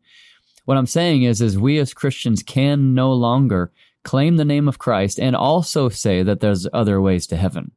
What 0.66 0.76
I'm 0.76 0.86
saying 0.86 1.22
is, 1.22 1.40
is 1.40 1.58
we 1.58 1.78
as 1.78 1.94
Christians 1.94 2.42
can 2.42 2.94
no 2.94 3.12
longer 3.12 3.72
claim 4.08 4.36
the 4.36 4.44
name 4.54 4.68
of 4.68 4.78
Christ 4.78 5.20
and 5.20 5.36
also 5.36 5.90
say 5.90 6.22
that 6.22 6.40
there's 6.40 6.66
other 6.72 6.98
ways 6.98 7.26
to 7.26 7.36
heaven. 7.36 7.72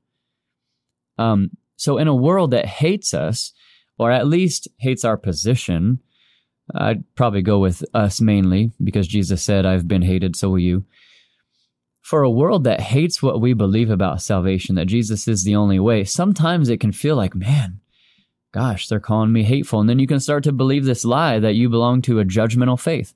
Um, 1.17 1.49
so 1.75 1.97
in 1.97 2.07
a 2.07 2.15
world 2.15 2.51
that 2.51 2.65
hates 2.65 3.13
us, 3.13 3.51
or 3.99 4.11
at 4.11 4.27
least 4.27 4.69
hates 4.77 5.03
our 5.03 5.17
position, 5.17 5.99
I'd 6.73 7.03
probably 7.15 7.41
go 7.41 7.59
with 7.59 7.83
us 7.93 8.21
mainly 8.21 8.71
because 8.81 9.09
Jesus 9.09 9.43
said, 9.43 9.65
I've 9.65 9.89
been 9.89 10.03
hated, 10.03 10.37
so 10.37 10.51
will 10.51 10.59
you. 10.59 10.85
For 12.01 12.23
a 12.23 12.31
world 12.31 12.63
that 12.63 12.79
hates 12.79 13.21
what 13.21 13.41
we 13.41 13.51
believe 13.51 13.89
about 13.89 14.21
salvation, 14.21 14.75
that 14.75 14.85
Jesus 14.85 15.27
is 15.27 15.43
the 15.43 15.57
only 15.57 15.79
way, 15.79 16.05
sometimes 16.05 16.69
it 16.69 16.79
can 16.79 16.93
feel 16.93 17.17
like, 17.17 17.35
man, 17.35 17.81
gosh, 18.53 18.87
they're 18.87 19.01
calling 19.01 19.33
me 19.33 19.43
hateful. 19.43 19.81
And 19.81 19.89
then 19.89 19.99
you 19.99 20.07
can 20.07 20.21
start 20.21 20.45
to 20.45 20.53
believe 20.53 20.85
this 20.85 21.03
lie 21.03 21.39
that 21.39 21.55
you 21.55 21.67
belong 21.67 22.01
to 22.03 22.19
a 22.19 22.25
judgmental 22.25 22.79
faith. 22.79 23.13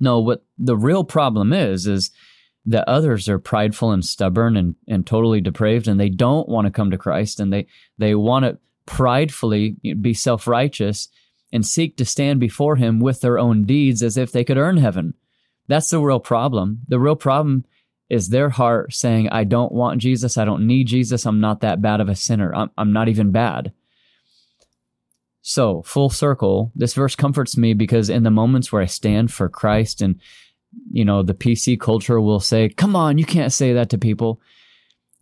No, 0.00 0.20
what 0.20 0.44
the 0.58 0.76
real 0.76 1.04
problem 1.04 1.52
is, 1.52 1.86
is 1.86 2.10
that 2.66 2.88
others 2.88 3.28
are 3.28 3.38
prideful 3.38 3.92
and 3.92 4.04
stubborn 4.04 4.56
and, 4.56 4.74
and 4.86 5.06
totally 5.06 5.40
depraved 5.40 5.88
and 5.88 5.98
they 5.98 6.10
don't 6.10 6.48
want 6.48 6.66
to 6.66 6.70
come 6.70 6.90
to 6.90 6.98
Christ 6.98 7.40
and 7.40 7.52
they, 7.52 7.66
they 7.96 8.14
want 8.14 8.44
to 8.44 8.58
pridefully 8.84 9.76
be 10.00 10.12
self 10.14 10.46
righteous 10.46 11.08
and 11.52 11.66
seek 11.66 11.96
to 11.96 12.04
stand 12.04 12.40
before 12.40 12.76
him 12.76 13.00
with 13.00 13.20
their 13.20 13.38
own 13.38 13.64
deeds 13.64 14.02
as 14.02 14.16
if 14.16 14.32
they 14.32 14.44
could 14.44 14.58
earn 14.58 14.76
heaven. 14.76 15.14
That's 15.66 15.90
the 15.90 15.98
real 15.98 16.20
problem. 16.20 16.80
The 16.88 16.98
real 16.98 17.16
problem 17.16 17.64
is 18.10 18.28
their 18.28 18.50
heart 18.50 18.92
saying, 18.92 19.28
I 19.28 19.44
don't 19.44 19.72
want 19.72 20.00
Jesus. 20.00 20.38
I 20.38 20.44
don't 20.44 20.66
need 20.66 20.88
Jesus. 20.88 21.26
I'm 21.26 21.40
not 21.40 21.60
that 21.60 21.82
bad 21.82 22.00
of 22.00 22.08
a 22.08 22.14
sinner. 22.14 22.54
I'm, 22.54 22.70
I'm 22.76 22.92
not 22.92 23.08
even 23.08 23.32
bad. 23.32 23.72
So, 25.48 25.80
full 25.80 26.10
circle, 26.10 26.72
this 26.74 26.92
verse 26.92 27.16
comforts 27.16 27.56
me 27.56 27.72
because 27.72 28.10
in 28.10 28.22
the 28.22 28.30
moments 28.30 28.70
where 28.70 28.82
I 28.82 28.84
stand 28.84 29.32
for 29.32 29.48
Christ 29.48 30.02
and, 30.02 30.20
you 30.92 31.06
know, 31.06 31.22
the 31.22 31.32
PC 31.32 31.80
culture 31.80 32.20
will 32.20 32.38
say, 32.38 32.68
come 32.68 32.94
on, 32.94 33.16
you 33.16 33.24
can't 33.24 33.50
say 33.50 33.72
that 33.72 33.88
to 33.88 33.96
people. 33.96 34.42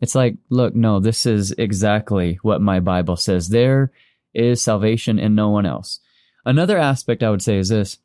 It's 0.01 0.17
like, 0.17 0.35
look, 0.51 0.75
no, 0.75 0.99
this 0.99 1.27
is 1.27 1.53
exactly 1.53 2.41
what 2.43 2.61
my 2.61 2.81
Bible 2.81 3.15
says. 3.15 3.51
There 3.51 3.93
is 4.35 4.61
salvation 4.61 5.21
in 5.21 5.37
no 5.37 5.51
one 5.51 5.65
else. 5.65 6.01
Another 6.45 6.77
aspect 6.77 7.23
I 7.23 7.31
would 7.31 7.41
say 7.41 7.59
is 7.59 7.69
this 7.69 7.99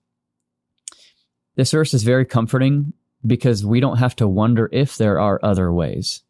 this 1.56 1.72
verse 1.72 1.92
is 1.92 2.04
very 2.04 2.28
comforting 2.28 2.94
because 3.26 3.66
we 3.66 3.80
don't 3.80 3.98
have 3.98 4.16
to 4.18 4.28
wonder 4.28 4.70
if 4.72 4.96
there 4.96 5.20
are 5.20 5.40
other 5.42 5.74
ways. 5.74 6.22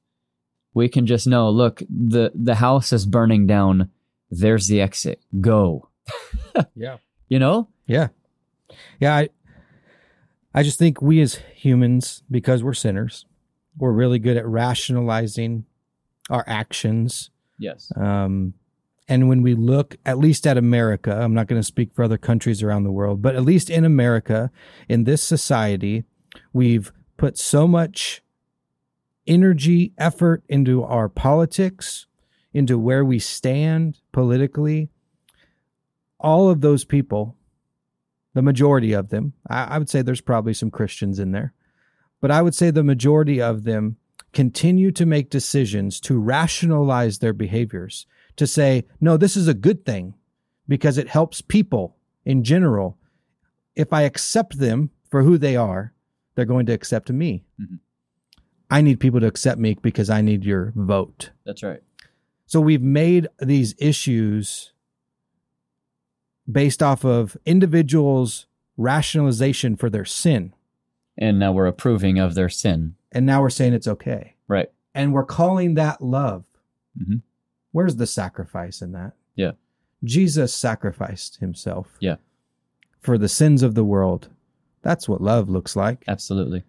We 0.73 0.87
can 0.87 1.05
just 1.05 1.27
know, 1.27 1.49
look, 1.49 1.83
the, 1.89 2.31
the 2.33 2.55
house 2.55 2.93
is 2.93 3.05
burning 3.05 3.45
down. 3.45 3.89
There's 4.31 4.67
the 4.67 4.81
exit. 4.81 5.21
Go. 5.39 5.89
yeah. 6.75 6.97
You 7.27 7.39
know? 7.39 7.67
Yeah. 7.85 8.07
Yeah. 8.99 9.15
I, 9.15 9.29
I 10.53 10.63
just 10.63 10.79
think 10.79 11.01
we 11.01 11.21
as 11.21 11.35
humans, 11.53 12.23
because 12.31 12.63
we're 12.63 12.73
sinners, 12.73 13.25
we're 13.77 13.91
really 13.91 14.19
good 14.19 14.37
at 14.37 14.47
rationalizing 14.47 15.65
our 16.29 16.43
actions. 16.47 17.29
Yes. 17.59 17.91
Um, 17.95 18.53
and 19.07 19.27
when 19.27 19.41
we 19.41 19.55
look, 19.55 19.97
at 20.05 20.17
least 20.17 20.47
at 20.47 20.57
America, 20.57 21.13
I'm 21.13 21.33
not 21.33 21.47
going 21.47 21.59
to 21.59 21.65
speak 21.65 21.93
for 21.93 22.03
other 22.03 22.17
countries 22.17 22.63
around 22.63 22.83
the 22.83 22.91
world, 22.91 23.21
but 23.21 23.35
at 23.35 23.43
least 23.43 23.69
in 23.69 23.83
America, 23.83 24.51
in 24.87 25.03
this 25.03 25.21
society, 25.21 26.05
we've 26.53 26.91
put 27.17 27.37
so 27.37 27.67
much 27.67 28.21
energy, 29.27 29.93
effort 29.97 30.43
into 30.47 30.83
our 30.83 31.09
politics, 31.09 32.07
into 32.53 32.77
where 32.77 33.05
we 33.05 33.19
stand 33.19 33.97
politically. 34.11 34.89
All 36.19 36.49
of 36.49 36.61
those 36.61 36.85
people, 36.85 37.35
the 38.33 38.41
majority 38.41 38.93
of 38.93 39.09
them, 39.09 39.33
I, 39.49 39.63
I 39.63 39.77
would 39.77 39.89
say 39.89 40.01
there's 40.01 40.21
probably 40.21 40.53
some 40.53 40.71
Christians 40.71 41.19
in 41.19 41.31
there, 41.31 41.53
but 42.19 42.31
I 42.31 42.41
would 42.41 42.55
say 42.55 42.71
the 42.71 42.83
majority 42.83 43.41
of 43.41 43.63
them 43.63 43.97
continue 44.33 44.91
to 44.91 45.05
make 45.05 45.29
decisions 45.29 45.99
to 46.01 46.19
rationalize 46.19 47.19
their 47.19 47.33
behaviors, 47.33 48.05
to 48.37 48.47
say, 48.47 48.85
no, 48.99 49.17
this 49.17 49.35
is 49.35 49.47
a 49.47 49.53
good 49.53 49.85
thing 49.85 50.13
because 50.67 50.97
it 50.97 51.09
helps 51.09 51.41
people 51.41 51.97
in 52.25 52.43
general. 52.43 52.97
If 53.75 53.91
I 53.91 54.03
accept 54.03 54.59
them 54.59 54.91
for 55.09 55.23
who 55.23 55.37
they 55.37 55.55
are, 55.55 55.93
they're 56.35 56.45
going 56.45 56.65
to 56.67 56.73
accept 56.73 57.09
me. 57.09 57.43
Mm-hmm. 57.59 57.75
I 58.69 58.81
need 58.81 59.01
people 59.01 59.19
to 59.19 59.27
accept 59.27 59.59
me 59.59 59.75
because 59.81 60.09
I 60.09 60.21
need 60.21 60.45
your 60.45 60.71
vote. 60.75 61.31
That's 61.45 61.61
right. 61.61 61.81
So 62.51 62.59
we've 62.59 62.83
made 62.83 63.29
these 63.39 63.75
issues 63.77 64.73
based 66.51 66.83
off 66.83 67.05
of 67.05 67.37
individuals' 67.45 68.45
rationalization 68.75 69.77
for 69.77 69.89
their 69.89 70.03
sin. 70.03 70.53
And 71.17 71.39
now 71.39 71.53
we're 71.53 71.67
approving 71.67 72.19
of 72.19 72.35
their 72.35 72.49
sin. 72.49 72.95
And 73.09 73.25
now 73.25 73.41
we're 73.41 73.51
saying 73.51 73.71
it's 73.71 73.87
okay. 73.87 74.35
Right. 74.49 74.69
And 74.93 75.13
we're 75.13 75.23
calling 75.23 75.75
that 75.75 76.01
love. 76.01 76.43
Mm-hmm. 77.01 77.19
Where's 77.71 77.95
the 77.95 78.05
sacrifice 78.05 78.81
in 78.81 78.91
that? 78.91 79.13
Yeah. 79.35 79.51
Jesus 80.03 80.53
sacrificed 80.53 81.37
himself. 81.37 81.87
Yeah. 82.01 82.17
For 82.99 83.17
the 83.17 83.29
sins 83.29 83.63
of 83.63 83.75
the 83.75 83.85
world. 83.85 84.27
That's 84.81 85.07
what 85.07 85.21
love 85.21 85.47
looks 85.47 85.77
like. 85.77 86.03
Absolutely. 86.05 86.63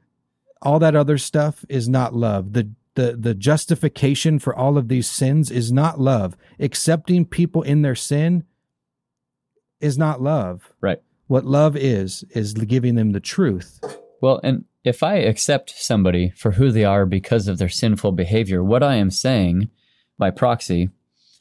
All 0.63 0.79
that 0.79 0.95
other 0.95 1.19
stuff 1.19 1.65
is 1.69 1.89
not 1.89 2.15
love. 2.15 2.53
The 2.53 2.71
the 2.95 3.17
the 3.19 3.35
justification 3.35 4.39
for 4.39 4.55
all 4.55 4.77
of 4.77 4.89
these 4.89 5.09
sins 5.09 5.51
is 5.51 5.73
not 5.73 6.01
love. 6.01 6.37
Accepting 6.59 7.25
people 7.25 7.63
in 7.63 7.83
their 7.83 7.95
sin 7.95 8.45
is 9.81 9.99
not 9.99 10.21
love. 10.21 10.73
Right. 10.81 11.01
What 11.27 11.45
love 11.45 11.77
is 11.77 12.25
is 12.31 12.53
giving 12.55 12.95
them 12.95 13.13
the 13.13 13.21
truth. 13.21 13.81
Well, 14.21 14.41
and 14.45 14.65
if 14.85 15.03
I 15.03 15.17
accept 15.17 15.71
somebody 15.77 16.31
for 16.37 16.53
who 16.53 16.71
they 16.71 16.85
are 16.85 17.07
because 17.07 17.49
of 17.49 17.59
their 17.59 17.69
sinful 17.69 18.13
behavior, 18.13 18.63
what 18.63 18.83
I 18.83 18.97
am 18.97 19.11
saying 19.11 19.71
by 20.19 20.31
proxy 20.31 20.91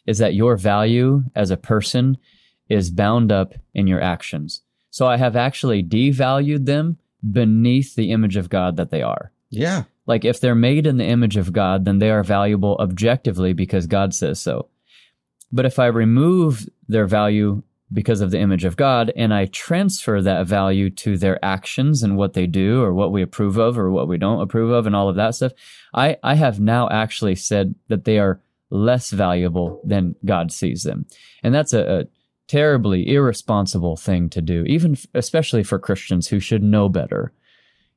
is 0.05 0.17
that 0.19 0.35
your 0.35 0.57
value 0.57 1.23
as 1.35 1.51
a 1.51 1.57
person 1.57 2.17
is 2.69 2.89
bound 2.89 3.31
up 3.31 3.53
in 3.73 3.87
your 3.87 4.01
actions. 4.01 4.61
So 4.89 5.07
I 5.07 5.17
have 5.17 5.35
actually 5.35 5.83
devalued 5.83 6.65
them 6.65 6.97
beneath 7.29 7.95
the 7.95 8.11
image 8.11 8.37
of 8.37 8.49
God 8.49 8.77
that 8.77 8.91
they 8.91 9.01
are. 9.01 9.31
Yeah. 9.49 9.83
Like 10.07 10.25
if 10.25 10.39
they're 10.39 10.55
made 10.55 10.87
in 10.87 10.97
the 10.97 11.05
image 11.05 11.37
of 11.37 11.53
God, 11.53 11.85
then 11.85 11.99
they 11.99 12.09
are 12.09 12.23
valuable 12.23 12.77
objectively 12.79 13.53
because 13.53 13.87
God 13.87 14.13
says 14.13 14.41
so. 14.41 14.69
But 15.51 15.65
if 15.65 15.79
I 15.79 15.87
remove 15.87 16.67
their 16.87 17.05
value 17.05 17.63
because 17.93 18.21
of 18.21 18.31
the 18.31 18.39
image 18.39 18.63
of 18.63 18.77
God 18.77 19.11
and 19.15 19.33
I 19.33 19.47
transfer 19.47 20.21
that 20.21 20.47
value 20.47 20.89
to 20.91 21.17
their 21.17 21.43
actions 21.43 22.03
and 22.03 22.15
what 22.15 22.33
they 22.33 22.47
do 22.47 22.81
or 22.81 22.93
what 22.93 23.11
we 23.11 23.21
approve 23.21 23.57
of 23.57 23.77
or 23.77 23.91
what 23.91 24.07
we 24.07 24.17
don't 24.17 24.41
approve 24.41 24.71
of 24.71 24.87
and 24.87 24.95
all 24.95 25.09
of 25.09 25.17
that 25.17 25.35
stuff, 25.35 25.51
I, 25.93 26.17
I 26.23 26.35
have 26.35 26.59
now 26.59 26.89
actually 26.89 27.35
said 27.35 27.75
that 27.89 28.05
they 28.05 28.17
are 28.17 28.39
less 28.69 29.11
valuable 29.11 29.81
than 29.85 30.15
God 30.23 30.51
sees 30.51 30.83
them. 30.83 31.05
And 31.43 31.53
that's 31.53 31.73
a, 31.73 32.01
a 32.01 32.03
terribly 32.47 33.13
irresponsible 33.13 33.97
thing 33.97 34.29
to 34.29 34.41
do, 34.41 34.63
even 34.65 34.97
especially 35.13 35.63
for 35.63 35.77
Christians 35.77 36.27
who 36.27 36.39
should 36.39 36.63
know 36.63 36.87
better. 36.87 37.33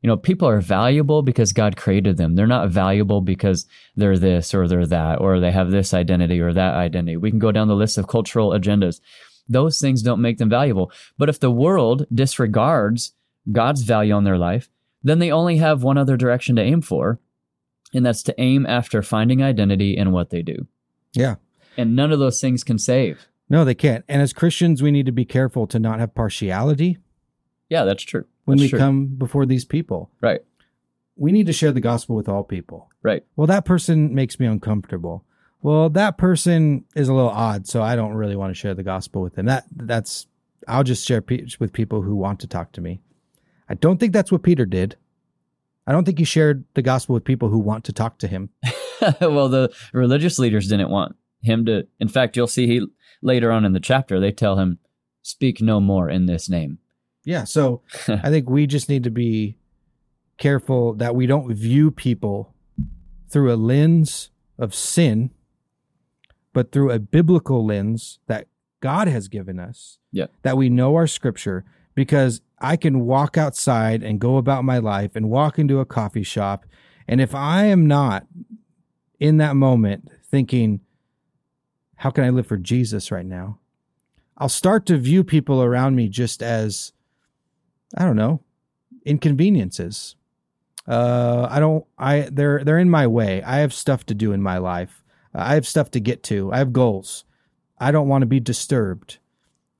You 0.04 0.08
know, 0.08 0.18
people 0.18 0.46
are 0.46 0.60
valuable 0.60 1.22
because 1.22 1.54
God 1.54 1.78
created 1.78 2.18
them. 2.18 2.34
They're 2.34 2.46
not 2.46 2.68
valuable 2.68 3.22
because 3.22 3.64
they're 3.96 4.18
this 4.18 4.52
or 4.52 4.68
they're 4.68 4.84
that, 4.84 5.18
or 5.18 5.40
they 5.40 5.50
have 5.50 5.70
this 5.70 5.94
identity 5.94 6.40
or 6.40 6.52
that 6.52 6.74
identity. 6.74 7.16
We 7.16 7.30
can 7.30 7.38
go 7.38 7.50
down 7.50 7.68
the 7.68 7.74
list 7.74 7.96
of 7.96 8.06
cultural 8.06 8.50
agendas. 8.50 9.00
Those 9.48 9.80
things 9.80 10.02
don't 10.02 10.20
make 10.20 10.36
them 10.36 10.50
valuable. 10.50 10.92
But 11.16 11.30
if 11.30 11.40
the 11.40 11.50
world 11.50 12.04
disregards 12.12 13.14
God's 13.50 13.80
value 13.80 14.12
on 14.12 14.24
their 14.24 14.36
life, 14.36 14.68
then 15.02 15.20
they 15.20 15.32
only 15.32 15.56
have 15.56 15.82
one 15.82 15.96
other 15.96 16.18
direction 16.18 16.54
to 16.56 16.62
aim 16.62 16.82
for, 16.82 17.18
and 17.94 18.04
that's 18.04 18.22
to 18.24 18.38
aim 18.38 18.66
after 18.66 19.00
finding 19.00 19.42
identity 19.42 19.96
in 19.96 20.12
what 20.12 20.28
they 20.28 20.42
do. 20.42 20.66
Yeah. 21.14 21.36
And 21.78 21.96
none 21.96 22.12
of 22.12 22.18
those 22.18 22.42
things 22.42 22.62
can 22.62 22.78
save. 22.78 23.26
No, 23.48 23.64
they 23.64 23.74
can't. 23.74 24.04
And 24.06 24.20
as 24.20 24.34
Christians, 24.34 24.82
we 24.82 24.90
need 24.90 25.06
to 25.06 25.12
be 25.12 25.24
careful 25.24 25.66
to 25.68 25.78
not 25.78 25.98
have 25.98 26.14
partiality. 26.14 26.98
Yeah, 27.68 27.84
that's 27.84 28.02
true. 28.02 28.24
When 28.44 28.58
that's 28.58 28.64
we 28.64 28.70
true. 28.70 28.78
come 28.78 29.06
before 29.06 29.46
these 29.46 29.64
people. 29.64 30.10
Right. 30.20 30.40
We 31.16 31.32
need 31.32 31.46
to 31.46 31.52
share 31.52 31.72
the 31.72 31.80
gospel 31.80 32.16
with 32.16 32.28
all 32.28 32.44
people. 32.44 32.90
Right. 33.02 33.24
Well, 33.36 33.46
that 33.46 33.64
person 33.64 34.14
makes 34.14 34.38
me 34.40 34.46
uncomfortable. 34.46 35.24
Well, 35.62 35.88
that 35.90 36.18
person 36.18 36.84
is 36.94 37.08
a 37.08 37.14
little 37.14 37.30
odd, 37.30 37.66
so 37.66 37.82
I 37.82 37.96
don't 37.96 38.14
really 38.14 38.36
want 38.36 38.50
to 38.50 38.58
share 38.58 38.74
the 38.74 38.82
gospel 38.82 39.22
with 39.22 39.34
them. 39.34 39.46
That 39.46 39.64
that's 39.74 40.26
I'll 40.68 40.84
just 40.84 41.06
share 41.06 41.22
pe- 41.22 41.46
with 41.58 41.72
people 41.72 42.02
who 42.02 42.16
want 42.16 42.40
to 42.40 42.46
talk 42.46 42.72
to 42.72 42.80
me. 42.80 43.00
I 43.68 43.74
don't 43.74 43.98
think 43.98 44.12
that's 44.12 44.30
what 44.30 44.42
Peter 44.42 44.66
did. 44.66 44.96
I 45.86 45.92
don't 45.92 46.04
think 46.04 46.18
he 46.18 46.24
shared 46.24 46.64
the 46.74 46.82
gospel 46.82 47.14
with 47.14 47.24
people 47.24 47.48
who 47.48 47.58
want 47.58 47.84
to 47.84 47.92
talk 47.92 48.18
to 48.18 48.28
him. 48.28 48.50
well, 49.20 49.48
the 49.48 49.74
religious 49.92 50.38
leaders 50.38 50.68
didn't 50.68 50.90
want 50.90 51.16
him 51.42 51.64
to. 51.66 51.86
In 52.00 52.08
fact, 52.08 52.36
you'll 52.36 52.46
see 52.46 52.66
he 52.66 52.86
later 53.22 53.50
on 53.52 53.64
in 53.64 53.72
the 53.72 53.80
chapter, 53.80 54.18
they 54.18 54.32
tell 54.32 54.58
him, 54.58 54.78
speak 55.22 55.60
no 55.60 55.80
more 55.80 56.08
in 56.08 56.26
this 56.26 56.48
name. 56.48 56.78
Yeah. 57.24 57.44
So 57.44 57.82
I 58.08 58.30
think 58.30 58.48
we 58.48 58.66
just 58.66 58.88
need 58.88 59.04
to 59.04 59.10
be 59.10 59.56
careful 60.38 60.94
that 60.94 61.14
we 61.14 61.26
don't 61.26 61.52
view 61.52 61.90
people 61.90 62.54
through 63.28 63.52
a 63.52 63.56
lens 63.56 64.30
of 64.58 64.74
sin, 64.74 65.30
but 66.52 66.72
through 66.72 66.90
a 66.90 66.98
biblical 66.98 67.64
lens 67.64 68.18
that 68.26 68.46
God 68.80 69.08
has 69.08 69.28
given 69.28 69.58
us. 69.58 69.98
Yeah. 70.12 70.26
That 70.42 70.56
we 70.56 70.68
know 70.68 70.94
our 70.94 71.06
scripture 71.06 71.64
because 71.94 72.40
I 72.60 72.76
can 72.76 73.00
walk 73.00 73.36
outside 73.36 74.02
and 74.02 74.20
go 74.20 74.36
about 74.36 74.64
my 74.64 74.78
life 74.78 75.16
and 75.16 75.30
walk 75.30 75.58
into 75.58 75.80
a 75.80 75.84
coffee 75.84 76.22
shop. 76.22 76.66
And 77.08 77.20
if 77.20 77.34
I 77.34 77.64
am 77.66 77.86
not 77.86 78.26
in 79.18 79.38
that 79.38 79.56
moment 79.56 80.10
thinking, 80.24 80.80
how 81.96 82.10
can 82.10 82.24
I 82.24 82.30
live 82.30 82.46
for 82.46 82.56
Jesus 82.56 83.10
right 83.10 83.26
now? 83.26 83.58
I'll 84.36 84.48
start 84.48 84.86
to 84.86 84.98
view 84.98 85.22
people 85.22 85.62
around 85.62 85.94
me 85.94 86.08
just 86.08 86.42
as, 86.42 86.92
I 87.96 88.04
don't 88.04 88.16
know, 88.16 88.40
inconveniences. 89.04 90.16
Uh, 90.86 91.46
I 91.50 91.60
don't, 91.60 91.84
I, 91.96 92.28
they're, 92.30 92.62
they're 92.64 92.78
in 92.78 92.90
my 92.90 93.06
way. 93.06 93.42
I 93.42 93.58
have 93.58 93.72
stuff 93.72 94.04
to 94.06 94.14
do 94.14 94.32
in 94.32 94.42
my 94.42 94.58
life. 94.58 95.02
I 95.32 95.54
have 95.54 95.66
stuff 95.66 95.90
to 95.92 96.00
get 96.00 96.22
to. 96.24 96.52
I 96.52 96.58
have 96.58 96.72
goals. 96.72 97.24
I 97.78 97.90
don't 97.90 98.08
want 98.08 98.22
to 98.22 98.26
be 98.26 98.40
disturbed. 98.40 99.18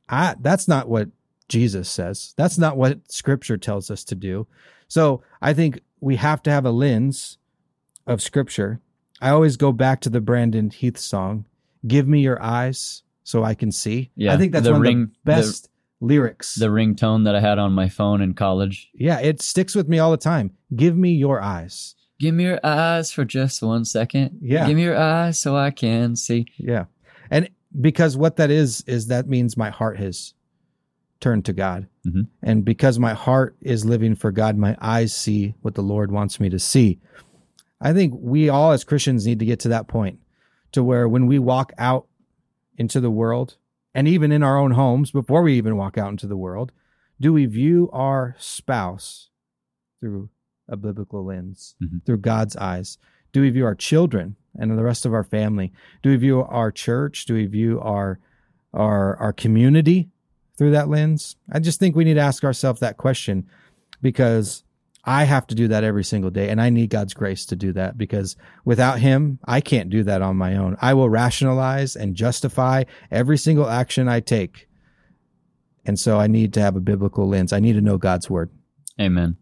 I, 0.08 0.34
that's 0.40 0.66
not 0.66 0.88
what 0.88 1.08
Jesus 1.48 1.88
says. 1.90 2.34
That's 2.36 2.58
not 2.58 2.76
what 2.76 3.10
scripture 3.10 3.56
tells 3.56 3.90
us 3.90 4.04
to 4.04 4.14
do. 4.14 4.46
So 4.88 5.22
I 5.42 5.52
think 5.54 5.80
we 6.00 6.16
have 6.16 6.42
to 6.44 6.50
have 6.50 6.64
a 6.64 6.70
lens 6.70 7.38
of 8.06 8.22
scripture. 8.22 8.80
I 9.20 9.30
always 9.30 9.56
go 9.56 9.72
back 9.72 10.00
to 10.02 10.10
the 10.10 10.20
Brandon 10.20 10.70
Heath 10.70 10.98
song, 10.98 11.44
Give 11.86 12.08
Me 12.08 12.20
Your 12.20 12.42
Eyes 12.42 13.02
So 13.22 13.44
I 13.44 13.54
Can 13.54 13.72
See. 13.72 14.10
Yeah, 14.16 14.34
I 14.34 14.36
think 14.36 14.52
that's 14.52 14.66
the 14.66 14.72
one 14.72 14.80
ring- 14.80 15.02
of 15.02 15.08
the 15.08 15.14
best 15.24 15.68
lyrics. 16.04 16.54
The 16.54 16.66
ringtone 16.68 17.24
that 17.24 17.34
I 17.34 17.40
had 17.40 17.58
on 17.58 17.72
my 17.72 17.88
phone 17.88 18.20
in 18.20 18.34
college. 18.34 18.90
yeah, 18.94 19.20
it 19.20 19.40
sticks 19.42 19.74
with 19.74 19.88
me 19.88 19.98
all 19.98 20.10
the 20.10 20.16
time. 20.16 20.52
Give 20.74 20.96
me 20.96 21.12
your 21.12 21.40
eyes. 21.40 21.94
Give 22.20 22.34
me 22.34 22.44
your 22.44 22.60
eyes 22.64 23.10
for 23.12 23.24
just 23.24 23.62
one 23.62 23.84
second. 23.84 24.38
Yeah. 24.40 24.66
Give 24.66 24.76
me 24.76 24.82
your 24.84 24.96
eyes 24.96 25.38
so 25.38 25.56
I 25.56 25.70
can 25.70 26.14
see. 26.16 26.46
Yeah. 26.56 26.84
And 27.30 27.48
because 27.80 28.16
what 28.16 28.36
that 28.36 28.50
is, 28.50 28.82
is 28.86 29.08
that 29.08 29.28
means 29.28 29.56
my 29.56 29.70
heart 29.70 29.98
has 29.98 30.34
turned 31.20 31.44
to 31.46 31.52
God. 31.52 31.88
Mhm. 32.06 32.28
And 32.42 32.64
because 32.64 32.98
my 32.98 33.14
heart 33.14 33.56
is 33.60 33.84
living 33.84 34.14
for 34.14 34.30
God, 34.30 34.56
my 34.56 34.76
eyes 34.80 35.14
see 35.14 35.54
what 35.62 35.74
the 35.74 35.82
Lord 35.82 36.12
wants 36.12 36.38
me 36.38 36.48
to 36.50 36.58
see. 36.58 37.00
I 37.80 37.92
think 37.92 38.14
we 38.16 38.48
all 38.48 38.72
as 38.72 38.84
Christians 38.84 39.26
need 39.26 39.38
to 39.40 39.44
get 39.46 39.60
to 39.60 39.68
that 39.70 39.88
point 39.88 40.18
to 40.72 40.82
where 40.84 41.08
when 41.08 41.26
we 41.26 41.38
walk 41.38 41.72
out 41.78 42.06
into 42.78 43.00
the 43.00 43.10
world 43.10 43.56
and 43.94 44.08
even 44.08 44.32
in 44.32 44.42
our 44.42 44.58
own 44.58 44.72
homes, 44.72 45.10
before 45.10 45.42
we 45.42 45.54
even 45.56 45.76
walk 45.76 45.96
out 45.98 46.10
into 46.10 46.26
the 46.26 46.36
world, 46.36 46.72
do 47.20 47.32
we 47.32 47.46
view 47.46 47.88
our 47.92 48.34
spouse 48.38 49.30
through 50.00 50.28
a 50.68 50.76
biblical 50.76 51.24
lens, 51.24 51.76
Mhm. 51.82 52.04
through 52.04 52.18
God's 52.18 52.56
eyes? 52.56 52.98
Do 53.32 53.40
we 53.42 53.50
view 53.50 53.64
our 53.64 53.74
children 53.74 54.36
and 54.56 54.70
the 54.76 54.82
rest 54.84 55.04
of 55.06 55.12
our 55.14 55.24
family? 55.24 55.72
Do 56.02 56.10
we 56.10 56.16
view 56.16 56.40
our 56.42 56.70
church? 56.72 57.24
Do 57.26 57.34
we 57.34 57.46
view 57.46 57.80
our 57.80 58.18
our 58.72 59.16
our 59.18 59.32
community 59.32 60.10
through 60.56 60.72
that 60.72 60.88
lens? 60.88 61.36
I 61.50 61.60
just 61.60 61.78
think 61.78 61.94
we 61.94 62.04
need 62.04 62.14
to 62.14 62.20
ask 62.20 62.42
ourselves 62.44 62.80
that 62.80 62.96
question 62.96 63.46
because 64.02 64.64
I 65.06 65.24
have 65.24 65.46
to 65.48 65.54
do 65.54 65.68
that 65.68 65.84
every 65.84 66.04
single 66.04 66.30
day 66.30 66.48
and 66.48 66.60
I 66.60 66.70
need 66.70 66.90
God's 66.90 67.14
grace 67.14 67.44
to 67.46 67.56
do 67.56 67.72
that 67.74 67.98
because 67.98 68.36
without 68.64 69.00
him, 69.00 69.38
I 69.44 69.60
can't 69.60 69.90
do 69.90 70.02
that 70.04 70.22
on 70.22 70.36
my 70.36 70.56
own. 70.56 70.76
I 70.80 70.94
will 70.94 71.10
rationalize 71.10 71.94
and 71.94 72.14
justify 72.14 72.84
every 73.10 73.36
single 73.36 73.68
action 73.68 74.08
I 74.08 74.20
take. 74.20 74.68
And 75.84 75.98
so 75.98 76.18
I 76.18 76.26
need 76.26 76.54
to 76.54 76.60
have 76.60 76.76
a 76.76 76.80
biblical 76.80 77.28
lens. 77.28 77.52
I 77.52 77.60
need 77.60 77.74
to 77.74 77.82
know 77.82 77.98
God's 77.98 78.30
word. 78.30 78.50
Amen. 78.98 79.36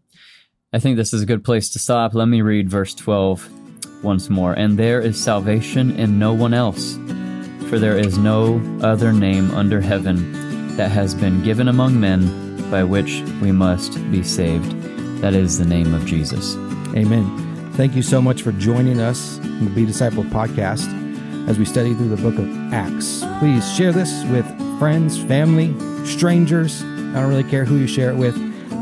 I 0.73 0.79
think 0.79 0.97
this 0.97 1.13
is 1.13 1.21
a 1.21 1.27
good 1.27 1.45
place 1.45 1.69
to 1.69 1.79
stop. 1.79 2.13
Let 2.13 2.27
me 2.27 2.41
read 2.41 2.69
verse 2.69 2.93
12 2.95 4.03
once 4.03 4.29
more. 4.29 4.53
And 4.53 4.77
there 4.77 4.99
is 4.99 5.21
salvation 5.21 5.97
in 5.97 6.19
no 6.19 6.33
one 6.33 6.53
else, 6.53 6.95
for 7.69 7.79
there 7.79 7.97
is 7.97 8.17
no 8.17 8.61
other 8.81 9.13
name 9.13 9.51
under 9.51 9.79
heaven 9.79 10.75
that 10.75 10.91
has 10.91 11.13
been 11.13 11.43
given 11.43 11.67
among 11.67 11.99
men 11.99 12.69
by 12.71 12.83
which 12.83 13.21
we 13.41 13.51
must 13.51 13.93
be 14.11 14.23
saved. 14.23 14.92
That 15.23 15.35
is 15.35 15.57
the 15.57 15.63
name 15.63 15.93
of 15.93 16.05
Jesus. 16.05 16.57
Amen. 16.97 17.71
Thank 17.75 17.95
you 17.95 18.01
so 18.01 18.21
much 18.21 18.41
for 18.41 18.51
joining 18.51 18.99
us 18.99 19.37
in 19.37 19.63
the 19.63 19.71
Be 19.71 19.85
Disciple 19.85 20.25
podcast 20.25 20.85
as 21.47 21.57
we 21.57 21.63
study 21.63 21.93
through 21.93 22.13
the 22.13 22.21
book 22.21 22.37
of 22.37 22.73
Acts. 22.73 23.23
Please 23.39 23.73
share 23.73 23.93
this 23.93 24.25
with 24.25 24.45
friends, 24.79 25.23
family, 25.23 25.73
strangers. 26.05 26.83
I 26.83 27.21
don't 27.21 27.29
really 27.29 27.45
care 27.45 27.63
who 27.63 27.77
you 27.77 27.87
share 27.87 28.09
it 28.09 28.17
with. 28.17 28.35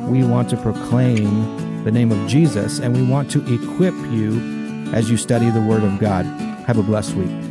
We 0.07 0.23
want 0.23 0.49
to 0.49 0.57
proclaim 0.57 1.83
the 1.83 1.91
name 1.91 2.11
of 2.11 2.27
Jesus 2.27 2.79
and 2.79 2.97
we 2.97 3.03
want 3.03 3.29
to 3.33 3.41
equip 3.53 3.93
you 4.11 4.39
as 4.93 5.11
you 5.11 5.17
study 5.17 5.51
the 5.51 5.61
Word 5.61 5.83
of 5.83 5.99
God. 5.99 6.25
Have 6.65 6.79
a 6.79 6.83
blessed 6.83 7.13
week. 7.13 7.50